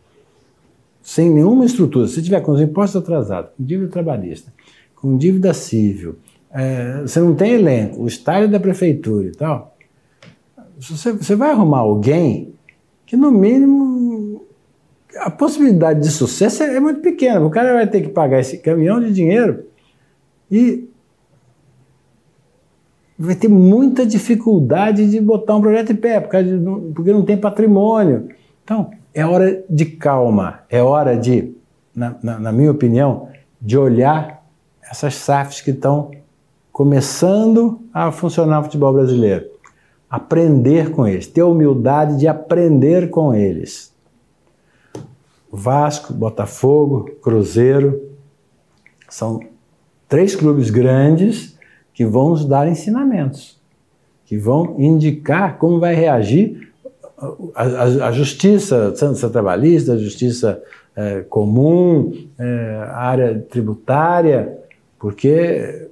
sem 1.03 1.29
nenhuma 1.29 1.67
estrutura, 1.67 2.09
se 2.09 2.23
tiver 2.23 2.41
com 2.41 2.53
os 2.53 2.63
impostos 2.63 3.03
atrasados, 3.03 3.51
com 3.59 3.63
dívida 3.63 3.91
trabalhista, 3.91 4.51
com 4.97 5.19
dívida 5.19 5.53
civil, 5.53 6.17
é, 6.51 7.03
você 7.03 7.21
não 7.21 7.35
tem 7.35 7.53
elenco, 7.53 8.03
o 8.03 8.07
estádio 8.07 8.51
da 8.51 8.59
prefeitura 8.59 9.27
e 9.27 9.33
tal, 9.33 9.77
você, 10.79 11.13
você 11.13 11.37
vai 11.37 11.51
arrumar 11.51 11.81
alguém 11.81 12.55
que, 13.05 13.19
no 13.19 13.31
mínimo, 13.31 13.85
a 15.21 15.31
possibilidade 15.31 16.01
de 16.01 16.11
sucesso 16.11 16.63
é, 16.63 16.77
é 16.77 16.81
muito 16.81 17.01
pequena. 17.01 17.45
O 17.45 17.51
cara 17.51 17.75
vai 17.75 17.87
ter 17.87 18.01
que 18.01 18.09
pagar 18.09 18.41
esse 18.41 18.59
caminhão 18.59 19.01
de 19.01 19.13
dinheiro 19.13 19.65
e 20.51 20.89
vai 23.19 23.35
ter 23.35 23.49
muita 23.49 24.07
dificuldade 24.07 25.11
de 25.11 25.21
botar 25.21 25.57
um 25.57 25.61
projeto 25.61 25.93
em 25.93 25.97
pé, 25.97 26.21
porque, 26.21 26.39
porque 26.95 27.13
não 27.13 27.23
tem 27.23 27.37
patrimônio. 27.37 28.29
Então, 28.65 28.91
é 29.13 29.25
hora 29.25 29.63
de 29.69 29.85
calma, 29.85 30.61
é 30.71 30.83
hora 30.83 31.17
de, 31.17 31.55
na, 31.95 32.17
na, 32.23 32.39
na 32.39 32.53
minha 32.53 32.71
opinião, 32.71 33.29
de 33.61 33.77
olhar 33.77 34.43
essas 34.83 35.15
SAFs 35.15 35.61
que 35.61 35.71
estão 35.71 36.11
começando 36.73 37.83
a 37.93 38.11
funcionar 38.11 38.57
no 38.59 38.65
futebol 38.65 38.95
brasileiro. 38.95 39.45
Aprender 40.09 40.91
com 40.91 41.07
eles, 41.07 41.27
ter 41.27 41.43
humildade 41.43 42.19
de 42.19 42.27
aprender 42.27 43.11
com 43.11 43.35
eles. 43.35 43.93
Vasco, 45.51 46.13
Botafogo, 46.13 47.11
Cruzeiro 47.23 48.11
são 49.09 49.41
três 50.09 50.37
clubes 50.37 50.71
grandes 50.71 51.59
que 51.93 52.05
vão 52.07 52.31
nos 52.31 52.45
dar 52.45 52.69
ensinamentos, 52.69 53.61
que 54.25 54.37
vão 54.37 54.77
indicar 54.79 55.59
como 55.59 55.81
vai 55.81 55.95
reagir 55.95 56.71
a, 57.55 57.63
a, 57.63 57.83
a 58.09 58.13
justiça, 58.13 58.93
trabalhista, 59.33 59.95
a 59.95 59.99
justiça 59.99 60.63
é, 60.97 61.21
comum, 61.23 62.13
é, 62.39 62.85
a 62.87 62.99
área 62.99 63.39
tributária, 63.51 64.59
porque 64.99 65.89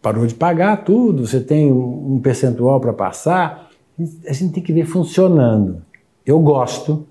parou 0.00 0.26
de 0.26 0.34
pagar 0.34 0.84
tudo, 0.84 1.26
você 1.26 1.40
tem 1.40 1.72
um 1.72 2.20
percentual 2.22 2.80
para 2.80 2.92
passar, 2.92 3.68
a 4.26 4.32
gente 4.32 4.54
tem 4.54 4.62
que 4.62 4.72
ver 4.72 4.84
funcionando. 4.84 5.82
Eu 6.24 6.38
gosto, 6.40 7.06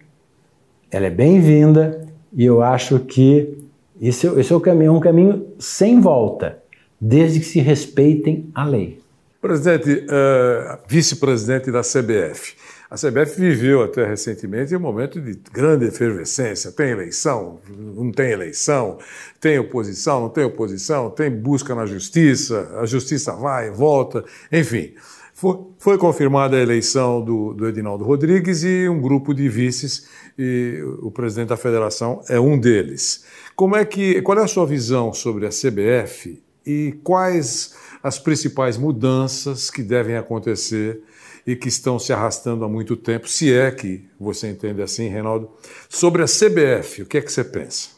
ela 0.92 1.08
é 1.08 1.10
bem-vinda 1.10 2.08
e 2.34 2.46
eu 2.46 2.62
acho 2.62 3.00
que 3.00 3.58
esse, 4.02 4.28
esse 4.28 4.54
é 4.54 4.56
o 4.56 4.60
caminho, 4.60 4.94
um 4.94 5.00
caminho 5.00 5.48
sem 5.60 6.00
volta, 6.00 6.60
desde 7.00 7.40
que 7.40 7.46
se 7.46 7.60
respeitem 7.60 8.50
a 8.54 8.64
lei. 8.64 9.00
Presidente, 9.42 9.92
uh, 9.92 10.78
vice-presidente 10.88 11.72
da 11.72 11.82
CBF. 11.82 12.56
A 12.90 12.96
CBF 12.96 13.40
viveu 13.40 13.84
até 13.84 14.06
recentemente 14.06 14.74
um 14.76 14.80
momento 14.80 15.20
de 15.20 15.38
grande 15.52 15.86
efervescência. 15.86 16.72
Tem 16.72 16.92
eleição, 16.92 17.60
não 17.70 18.12
tem 18.12 18.32
eleição, 18.32 18.98
tem 19.42 19.60
oposição, 19.60 20.22
não 20.22 20.30
tem 20.30 20.46
oposição, 20.46 21.10
tem 21.10 21.30
busca 21.30 21.76
na 21.76 21.86
justiça, 21.86 22.78
a 22.80 22.86
justiça 22.86 23.34
vai 23.34 23.70
volta, 23.70 24.24
enfim. 24.52 24.94
Foi, 25.38 25.56
foi 25.78 25.98
confirmada 26.00 26.58
a 26.58 26.60
eleição 26.60 27.24
do, 27.24 27.54
do 27.54 27.68
Edinaldo 27.68 28.04
Rodrigues 28.04 28.64
e 28.64 28.90
um 28.90 29.00
grupo 29.00 29.36
de 29.36 29.48
vices, 29.48 30.08
e 30.36 30.82
o 31.00 31.12
presidente 31.12 31.50
da 31.50 31.56
federação 31.56 32.24
é 32.28 32.40
um 32.40 32.60
deles. 32.60 33.24
Como 33.56 33.76
é 33.76 33.86
que, 33.86 34.20
qual 34.24 34.40
é 34.40 34.44
a 34.44 34.48
sua 34.48 34.66
visão 34.66 35.14
sobre 35.14 35.46
a 35.46 35.50
CBF 35.50 36.42
e 36.66 36.98
quais 37.04 37.76
as 38.02 38.18
principais 38.18 38.78
mudanças 38.78 39.70
que 39.70 39.84
devem 39.84 40.18
acontecer 40.18 41.02
e 41.46 41.56
que 41.56 41.68
estão 41.68 42.00
se 42.00 42.12
arrastando 42.12 42.66
há 42.66 42.68
muito 42.68 42.96
tempo, 42.96 43.30
se 43.30 43.54
é 43.54 43.70
que 43.70 44.10
você 44.20 44.50
entende 44.50 44.82
assim, 44.82 45.08
Reinaldo. 45.08 45.52
Sobre 45.88 46.24
a 46.24 46.26
CBF, 46.26 47.04
o 47.04 47.06
que 47.06 47.20
é 47.20 47.22
que 47.22 47.32
você 47.32 47.44
pensa? 47.44 47.90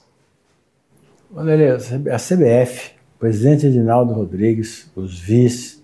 Olha, 1.34 1.78
a 1.78 2.20
CBF, 2.20 2.92
o 3.16 3.20
presidente 3.20 3.66
Edinaldo 3.66 4.12
Rodrigues, 4.12 4.92
os 4.94 5.18
vice 5.18 5.79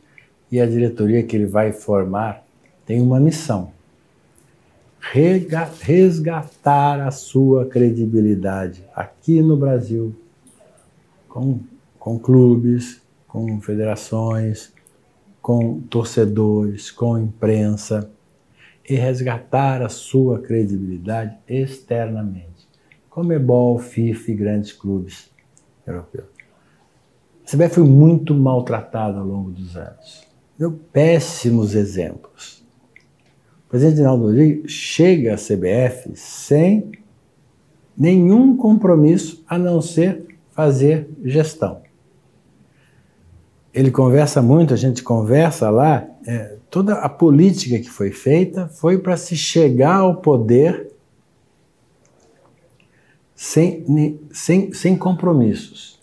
e 0.51 0.59
a 0.59 0.65
diretoria 0.65 1.23
que 1.23 1.35
ele 1.35 1.45
vai 1.45 1.71
formar, 1.71 2.43
tem 2.85 3.01
uma 3.01 3.19
missão: 3.19 3.71
resgatar 5.81 6.99
a 6.99 7.11
sua 7.11 7.65
credibilidade 7.65 8.83
aqui 8.95 9.41
no 9.41 9.57
Brasil, 9.57 10.15
com, 11.27 11.59
com 11.99 12.19
clubes, 12.19 13.01
com 13.27 13.59
federações, 13.59 14.71
com 15.41 15.79
torcedores, 15.81 16.89
com 16.89 17.17
imprensa 17.17 18.09
e 18.87 18.95
resgatar 18.95 19.81
a 19.81 19.89
sua 19.89 20.39
credibilidade 20.39 21.37
externamente. 21.47 22.67
Comebol, 23.09 23.77
FIFA 23.77 24.31
e 24.31 24.35
grandes 24.35 24.73
clubes 24.73 25.29
europeus. 25.85 26.25
A 27.45 27.51
CBF 27.51 27.75
foi 27.75 27.83
muito 27.83 28.33
maltratada 28.33 29.19
ao 29.19 29.25
longo 29.25 29.51
dos 29.51 29.77
anos. 29.77 30.24
Deu 30.57 30.71
péssimos 30.71 31.75
exemplos. 31.75 32.65
O 33.65 33.69
presidente 33.69 33.97
Rinaldo 33.97 34.25
Rodrigues 34.25 34.71
chega 34.71 35.33
à 35.33 35.37
CBF 35.37 36.15
sem 36.15 36.91
nenhum 37.97 38.55
compromisso 38.55 39.43
a 39.47 39.57
não 39.57 39.81
ser 39.81 40.37
fazer 40.51 41.09
gestão 41.23 41.85
ele 43.75 43.91
conversa 43.91 44.41
muito, 44.41 44.73
a 44.73 44.77
gente 44.77 45.03
conversa 45.03 45.69
lá, 45.69 46.07
é, 46.25 46.55
toda 46.69 46.93
a 46.93 47.09
política 47.09 47.77
que 47.77 47.89
foi 47.89 48.09
feita 48.09 48.69
foi 48.69 48.97
para 48.97 49.17
se 49.17 49.35
chegar 49.35 49.97
ao 49.97 50.21
poder 50.21 50.93
sem, 53.35 54.17
sem, 54.31 54.71
sem 54.71 54.97
compromissos. 54.97 56.01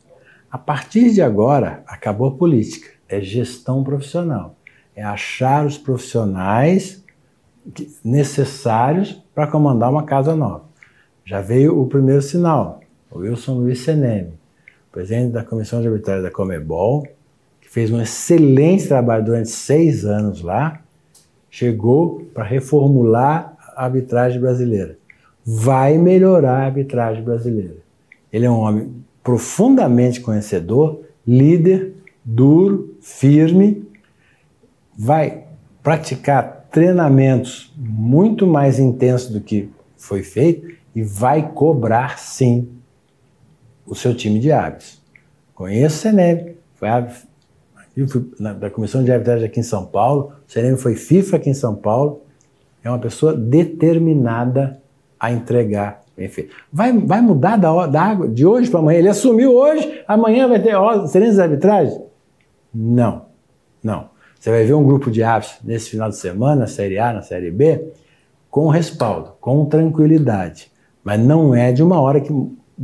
A 0.51 0.59
partir 0.59 1.13
de 1.13 1.23
agora, 1.23 1.83
acabou 1.87 2.29
a 2.29 2.37
política, 2.37 2.91
é 3.15 3.21
gestão 3.21 3.85
profissional. 3.85 4.57
É 4.95 5.03
achar 5.03 5.67
os 5.67 5.79
profissionais 5.79 7.03
necessários 8.05 9.23
para 9.35 9.47
comandar 9.47 9.91
uma 9.91 10.03
casa 10.03 10.35
nova. 10.35 10.65
Já 11.25 11.41
veio 11.41 11.81
o 11.81 11.87
primeiro 11.87 12.21
sinal, 12.21 12.81
o 13.11 13.21
Wilson 13.21 13.55
Luiz 13.55 13.81
Seneme, 13.81 14.33
presidente 14.91 15.33
da 15.33 15.45
Comissão 15.45 15.81
de 15.81 15.87
Arbitragem 15.87 16.23
da 16.23 16.31
Comebol, 16.31 17.07
que 17.61 17.71
fez 17.71 17.91
um 17.91 18.01
excelente 18.01 18.89
trabalho 18.89 19.25
durante 19.25 19.49
seis 19.49 20.05
anos 20.05 20.43
lá, 20.43 20.81
chegou 21.49 22.27
para 22.35 22.45
reformular 22.45 23.57
a 23.77 23.85
arbitragem 23.85 24.41
brasileira. 24.41 24.99
Vai 25.45 25.97
melhorar 25.97 26.63
a 26.63 26.65
arbitragem 26.65 27.23
brasileira. 27.23 27.77
Ele 28.33 28.47
é 28.47 28.51
um 28.51 28.59
homem 28.59 28.93
profundamente 29.23 30.21
conhecedor, 30.21 31.03
líder, 31.27 31.95
duro, 32.25 32.97
firme, 33.01 33.87
vai 34.97 35.45
praticar 35.83 36.69
treinamentos 36.71 37.73
muito 37.77 38.47
mais 38.47 38.79
intensos 38.79 39.31
do 39.31 39.41
que 39.41 39.69
foi 39.97 40.23
feito 40.23 40.75
e 40.95 41.03
vai 41.03 41.51
cobrar 41.53 42.19
sim 42.19 42.69
o 43.87 43.95
seu 43.95 44.15
time 44.15 44.39
de 44.39 44.53
árbitros. 44.53 45.03
Conheço 45.55 45.97
o 45.97 46.01
Seneb, 46.01 46.57
foi 46.75 46.89
árbitro 46.89 47.29
da 48.59 48.71
Comissão 48.71 49.05
de 49.05 49.13
Arbitragem 49.13 49.47
aqui 49.47 49.61
em 49.61 49.65
São 49.65 49.85
Paulo, 49.85 50.33
o 50.49 50.53
Seneb 50.53 50.77
foi 50.77 50.95
FIFA 50.95 51.37
aqui 51.37 51.51
em 51.51 51.55
São 51.55 51.75
Paulo, 51.75 52.23
é 52.83 52.89
uma 52.89 52.99
pessoa 52.99 53.35
determinada 53.35 54.81
a 55.19 55.31
entregar 55.31 56.03
bem 56.17 56.29
feito. 56.29 56.55
Vai, 56.73 56.93
vai 56.97 57.21
mudar 57.21 57.57
da, 57.57 57.87
da 57.87 58.03
água 58.03 58.29
de 58.29 58.47
hoje 58.47 58.71
para 58.71 58.81
amanhã? 58.81 58.99
Ele 58.99 59.09
assumiu 59.09 59.55
hoje, 59.55 60.03
amanhã 60.07 60.49
vai 60.49 60.61
ter 60.61 60.75
serenas 61.09 61.37
de 61.37 61.43
arbitragem? 61.43 62.12
Não, 62.75 63.27
não. 63.83 64.11
Você 64.39 64.51
vai 64.51 64.65
ver 64.65 64.75
um 64.75 64.85
grupo 64.85 65.11
de 65.11 65.23
árbitros 65.23 65.61
nesse 65.63 65.91
final 65.91 66.09
de 66.09 66.17
semana, 66.17 66.63
na 66.63 66.67
Série 66.67 66.99
A, 66.99 67.13
na 67.13 67.23
Série 67.23 67.51
B, 67.51 67.93
com 68.51 68.69
respaldo, 68.69 69.33
com 69.41 69.65
tranquilidade. 69.67 70.71
Mas 71.05 71.21
não 71.21 71.55
é 71.55 71.73
de 71.73 71.83
uma 71.83 72.01
hora 72.01 72.21
que 72.21 72.33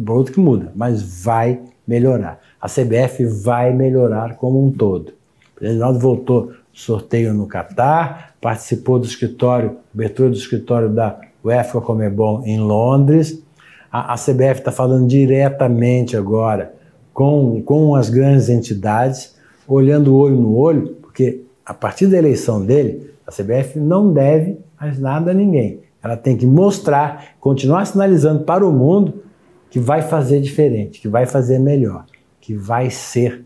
outra 0.09 0.33
que 0.33 0.41
muda, 0.41 0.73
mas 0.75 1.03
vai 1.03 1.61
melhorar. 1.87 2.41
A 2.61 2.69
CBF 2.69 3.25
vai 3.25 3.73
melhorar 3.73 4.37
como 4.37 4.65
um 4.65 4.71
todo. 4.71 5.15
O 5.57 5.65
Reginaldo 5.65 5.99
voltou 5.99 6.53
sorteio 6.73 7.35
no 7.35 7.47
Catar, 7.47 8.35
participou 8.41 8.99
do 8.99 9.07
escritório, 9.07 9.79
abertura 9.93 10.31
do 10.31 10.37
escritório 10.37 10.89
da 10.89 11.19
UEFA 11.45 11.81
Comebol 11.81 12.43
em 12.45 12.61
Londres. 12.61 13.43
A, 13.91 14.15
a 14.15 14.17
CBF 14.17 14.61
está 14.61 14.71
falando 14.71 15.09
diretamente 15.09 16.17
agora 16.17 16.75
com, 17.13 17.61
com 17.63 17.97
as 17.97 18.09
grandes 18.09 18.49
entidades, 18.49 19.35
olhando 19.69 20.17
olho 20.17 20.37
no 20.37 20.57
olho, 20.57 20.97
porque 21.03 21.43
a 21.65 21.75
partir 21.75 22.07
da 22.07 22.17
eleição 22.17 22.65
dele, 22.65 23.11
a 23.27 23.31
CBF 23.31 23.79
não 23.79 24.13
deve 24.13 24.59
mais 24.81 24.99
nada 24.99 25.33
a 25.33 25.35
ninguém. 25.35 25.81
Ela 26.03 26.17
tem 26.17 26.37
que 26.37 26.47
mostrar, 26.47 27.37
continuar 27.39 27.85
sinalizando 27.85 28.45
para 28.45 28.67
o 28.67 28.73
mundo 28.73 29.23
que 29.71 29.79
vai 29.79 30.01
fazer 30.01 30.41
diferente, 30.41 31.01
que 31.01 31.09
vai 31.09 31.27
fazer 31.27 31.59
melhor, 31.59 32.07
que 32.41 32.55
vai 32.55 32.89
ser 32.89 33.45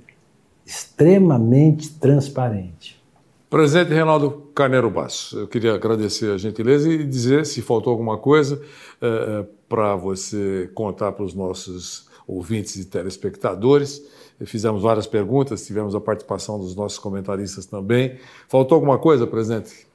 extremamente 0.64 1.92
transparente. 1.94 3.02
Presidente 3.50 3.92
Reinaldo 3.92 4.30
Carneiro 4.54 4.88
Basso, 4.88 5.40
eu 5.40 5.48
queria 5.48 5.74
agradecer 5.74 6.30
a 6.30 6.38
gentileza 6.38 6.88
e 6.88 7.04
dizer 7.04 7.44
se 7.44 7.60
faltou 7.60 7.90
alguma 7.90 8.16
coisa 8.16 8.62
é 9.00 9.44
para 9.68 9.96
você 9.96 10.70
contar 10.74 11.12
para 11.12 11.24
os 11.24 11.34
nossos 11.34 12.06
ouvintes 12.26 12.76
e 12.76 12.84
telespectadores. 12.84 14.02
Fizemos 14.46 14.82
várias 14.82 15.06
perguntas, 15.06 15.66
tivemos 15.66 15.94
a 15.94 16.00
participação 16.00 16.58
dos 16.58 16.74
nossos 16.74 16.98
comentaristas 16.98 17.66
também. 17.66 18.16
Faltou 18.48 18.76
alguma 18.76 18.98
coisa, 18.98 19.26
presidente? 19.26 19.86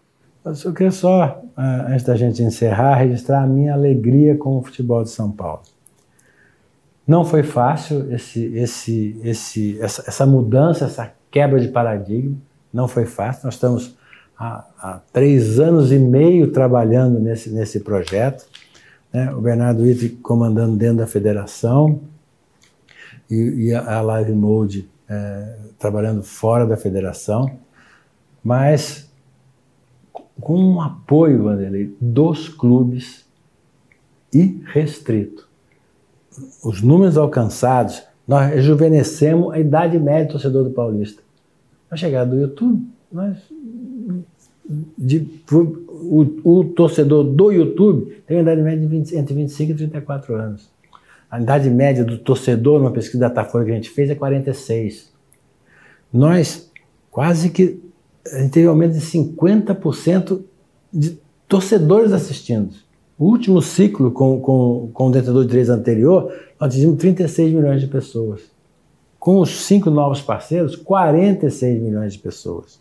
Eu 0.64 0.74
queria 0.74 0.92
só, 0.92 1.42
é, 1.58 1.94
antes 1.94 2.06
da 2.06 2.16
gente 2.16 2.42
encerrar, 2.42 2.96
registrar 2.96 3.44
a 3.44 3.48
minha 3.48 3.74
alegria 3.74 4.38
com 4.38 4.58
o 4.58 4.62
futebol 4.62 5.04
de 5.04 5.10
São 5.10 5.30
Paulo. 5.30 5.62
Não 7.06 7.26
foi 7.26 7.44
fácil 7.44 8.14
esse, 8.14 8.46
esse, 8.56 9.20
esse, 9.24 9.82
essa, 9.82 10.04
essa 10.08 10.26
mudança, 10.26 10.86
essa 10.86 11.12
quebra 11.32 11.60
de 11.60 11.70
paradigma. 11.70 12.38
Não 12.74 12.88
foi 12.88 13.06
fácil. 13.06 13.46
Nós 13.46 13.56
estamos 13.56 13.96
há, 14.38 14.66
há 14.78 15.00
três 15.12 15.60
anos 15.60 15.92
e 15.92 15.98
meio 15.98 16.52
trabalhando 16.52 17.20
nesse, 17.20 17.50
nesse 17.50 17.80
projeto. 17.80 18.46
Né? 19.12 19.34
O 19.34 19.42
Bernardo 19.42 19.84
Witt 19.84 20.10
comandando 20.22 20.76
dentro 20.76 20.98
da 20.98 21.08
federação 21.08 22.00
e, 23.30 23.68
e 23.68 23.74
a 23.74 24.02
Live 24.02 24.34
Mode 24.34 24.90
é, 25.10 25.58
trabalhando 25.80 26.24
fora 26.24 26.66
da 26.66 26.78
federação. 26.78 27.60
Mas 28.44 29.12
com 30.40 30.58
um 30.58 30.82
apoio, 30.82 31.44
Vanderlei, 31.44 31.96
dos 32.00 32.48
clubes 32.50 33.26
irrestrito 34.34 35.48
os 36.64 36.82
números 36.82 37.18
alcançados, 37.18 38.04
nós 38.28 38.50
rejuvenescemos 38.54 39.54
a 39.54 39.60
idade 39.60 39.98
média 39.98 40.26
do 40.26 40.32
torcedor 40.32 40.64
do 40.64 40.72
Paulista. 40.72 41.22
Na 41.90 41.98
chegada 41.98 42.30
do 42.30 42.40
YouTube, 42.40 42.86
nós, 43.12 43.38
de, 44.98 45.28
o, 45.52 46.26
o, 46.44 46.64
torcedor 46.66 47.24
do 47.24 47.52
YouTube 47.52 48.22
tem 48.28 48.38
uma 48.38 48.44
idade 48.44 48.62
média 48.62 48.80
de 48.80 48.88
20, 48.88 49.16
entre 49.16 49.34
25 49.34 49.72
e 49.72 49.76
34 49.76 50.36
anos. 50.36 50.70
A 51.30 51.42
idade 51.42 51.70
média 51.70 52.04
do 52.04 52.18
torcedor, 52.18 52.80
numa 52.80 52.92
pesquisa 52.92 53.20
da 53.20 53.28
Datafolha 53.28 53.66
que 53.66 53.72
a 53.72 53.76
gente 53.76 53.90
fez, 53.90 54.10
é 54.10 54.16
46. 54.16 55.12
Nós 56.12 56.72
quase 57.12 57.50
que 57.50 57.82
a 58.32 58.40
gente 58.40 58.52
teve 58.52 58.68
um 58.68 58.72
aumento 58.72 58.94
de 58.94 59.02
50% 59.02 60.42
de 60.94 61.20
torcedores 61.48 62.12
assistindo. 62.12 62.74
O 63.18 63.26
último 63.26 63.62
ciclo 63.62 64.12
com, 64.12 64.40
com, 64.40 64.90
com 64.94 65.08
o 65.08 65.12
detentor 65.12 65.42
de 65.42 65.50
direitos 65.50 65.72
anterior, 65.72 66.32
nós 66.60 66.70
atingimos 66.70 66.98
36 66.98 67.54
milhões 67.54 67.82
de 67.82 67.88
pessoas. 67.88 68.42
Com 69.20 69.40
os 69.40 69.66
cinco 69.66 69.90
novos 69.90 70.22
parceiros, 70.22 70.76
46 70.76 71.82
milhões 71.82 72.14
de 72.14 72.20
pessoas. 72.20 72.80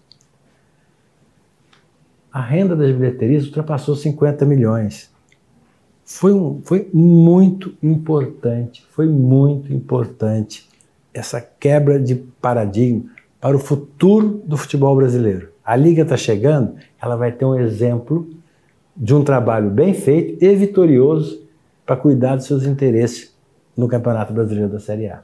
A 2.30 2.40
renda 2.40 2.76
das 2.76 2.94
bilheterias 2.94 3.46
ultrapassou 3.46 3.96
50 3.96 4.44
milhões. 4.44 5.10
Foi, 6.08 6.32
um, 6.32 6.62
foi 6.62 6.88
muito 6.94 7.74
importante, 7.82 8.86
foi 8.92 9.06
muito 9.06 9.72
importante 9.72 10.68
essa 11.12 11.40
quebra 11.40 11.98
de 11.98 12.14
paradigma 12.40 13.10
para 13.40 13.56
o 13.56 13.58
futuro 13.58 14.40
do 14.46 14.56
futebol 14.56 14.94
brasileiro. 14.94 15.48
A 15.64 15.74
Liga 15.74 16.02
está 16.02 16.16
chegando, 16.16 16.76
ela 17.02 17.16
vai 17.16 17.32
ter 17.32 17.44
um 17.44 17.58
exemplo 17.58 18.30
de 18.96 19.12
um 19.16 19.24
trabalho 19.24 19.68
bem 19.68 19.92
feito 19.92 20.42
e 20.44 20.54
vitorioso 20.54 21.42
para 21.84 21.96
cuidar 21.96 22.36
dos 22.36 22.46
seus 22.46 22.62
interesses 22.64 23.34
no 23.76 23.88
Campeonato 23.88 24.32
Brasileiro 24.32 24.70
da 24.70 24.78
Série 24.78 25.08
A. 25.08 25.22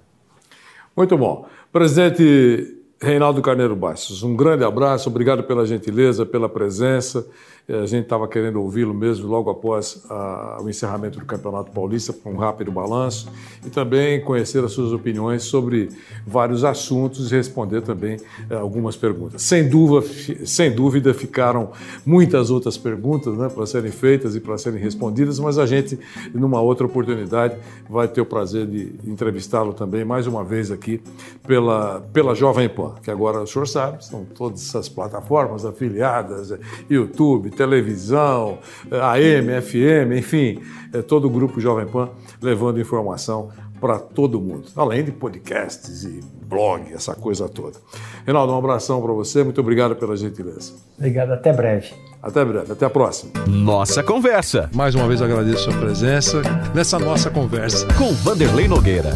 Muito 0.96 1.16
bom. 1.16 1.46
Presidente 1.72 2.76
Reinaldo 3.00 3.40
Carneiro 3.40 3.76
Bastos, 3.76 4.24
um 4.24 4.34
grande 4.34 4.64
abraço, 4.64 5.08
obrigado 5.08 5.44
pela 5.44 5.64
gentileza, 5.64 6.26
pela 6.26 6.48
presença. 6.48 7.24
É, 7.68 7.80
a 7.80 7.86
gente 7.86 8.04
estava 8.04 8.26
querendo 8.26 8.60
ouvi-lo 8.60 8.92
mesmo 8.92 9.28
logo 9.28 9.48
após 9.48 10.02
a, 10.10 10.58
o 10.60 10.68
encerramento 10.68 11.20
do 11.20 11.24
Campeonato 11.24 11.70
Paulista, 11.70 12.12
com 12.12 12.32
um 12.32 12.36
rápido 12.36 12.72
balanço, 12.72 13.30
e 13.64 13.70
também 13.70 14.20
conhecer 14.20 14.64
as 14.64 14.72
suas 14.72 14.92
opiniões 14.92 15.44
sobre 15.44 15.88
vários 16.26 16.64
assuntos 16.64 17.30
e 17.30 17.36
responder 17.36 17.82
também 17.82 18.16
é, 18.50 18.56
algumas 18.56 18.96
perguntas. 18.96 19.42
Sem 19.42 19.68
dúvida, 19.68 20.06
sem 20.44 20.72
dúvida, 20.72 21.14
ficaram 21.14 21.70
muitas 22.04 22.50
outras 22.50 22.76
perguntas 22.76 23.36
né, 23.36 23.48
para 23.48 23.64
serem 23.64 23.92
feitas 23.92 24.34
e 24.34 24.40
para 24.40 24.58
serem 24.58 24.80
respondidas, 24.80 25.38
mas 25.38 25.56
a 25.56 25.64
gente, 25.64 25.98
numa 26.34 26.60
outra 26.60 26.86
oportunidade, 26.86 27.56
vai 27.88 28.08
ter 28.08 28.20
o 28.20 28.26
prazer 28.26 28.66
de 28.66 28.92
entrevistá-lo 29.06 29.72
também 29.72 30.04
mais 30.04 30.26
uma 30.26 30.42
vez 30.42 30.70
aqui 30.70 31.00
pela, 31.46 32.00
pela 32.12 32.34
Jovem 32.34 32.68
Pan, 32.68 32.94
que 33.02 33.10
agora 33.10 33.40
o 33.40 33.46
senhor 33.46 33.66
sabe, 33.68 34.04
são 34.04 34.24
todas 34.24 34.60
essas 34.60 34.88
plataformas 34.88 35.64
afiliadas, 35.64 36.52
YouTube, 36.90 37.51
televisão, 37.53 38.59
AM, 38.90 39.61
FM, 39.61 40.18
enfim, 40.18 40.61
é 40.92 41.03
todo 41.03 41.26
o 41.26 41.30
grupo 41.30 41.61
Jovem 41.61 41.86
Pan 41.86 42.11
levando 42.40 42.80
informação 42.80 43.50
para 43.80 43.98
todo 43.98 44.40
mundo, 44.40 44.68
além 44.76 45.03
de 45.03 45.11
podcasts 45.11 46.05
e 46.05 46.20
blog, 46.46 46.92
essa 46.94 47.16
coisa 47.16 47.48
toda. 47.48 47.78
Reinaldo, 48.24 48.53
um 48.53 48.57
abração 48.57 49.03
para 49.03 49.12
você, 49.12 49.42
muito 49.42 49.61
obrigado 49.61 49.96
pela 49.96 50.16
gentileza. 50.16 50.74
Obrigado, 50.96 51.32
até 51.32 51.53
breve. 51.53 51.92
Até 52.22 52.44
breve, 52.44 52.70
até 52.70 52.86
a 52.86 52.90
próxima. 52.90 53.32
Nossa 53.48 54.00
Conversa. 54.00 54.70
Mais 54.72 54.94
uma 54.94 55.09
vez 55.09 55.20
agradeço 55.20 55.68
a 55.68 55.72
sua 55.72 55.80
presença 55.80 56.42
nessa 56.72 56.96
nossa 56.96 57.28
conversa. 57.28 57.88
Com 57.98 58.12
Vanderlei 58.12 58.68
Nogueira. 58.68 59.11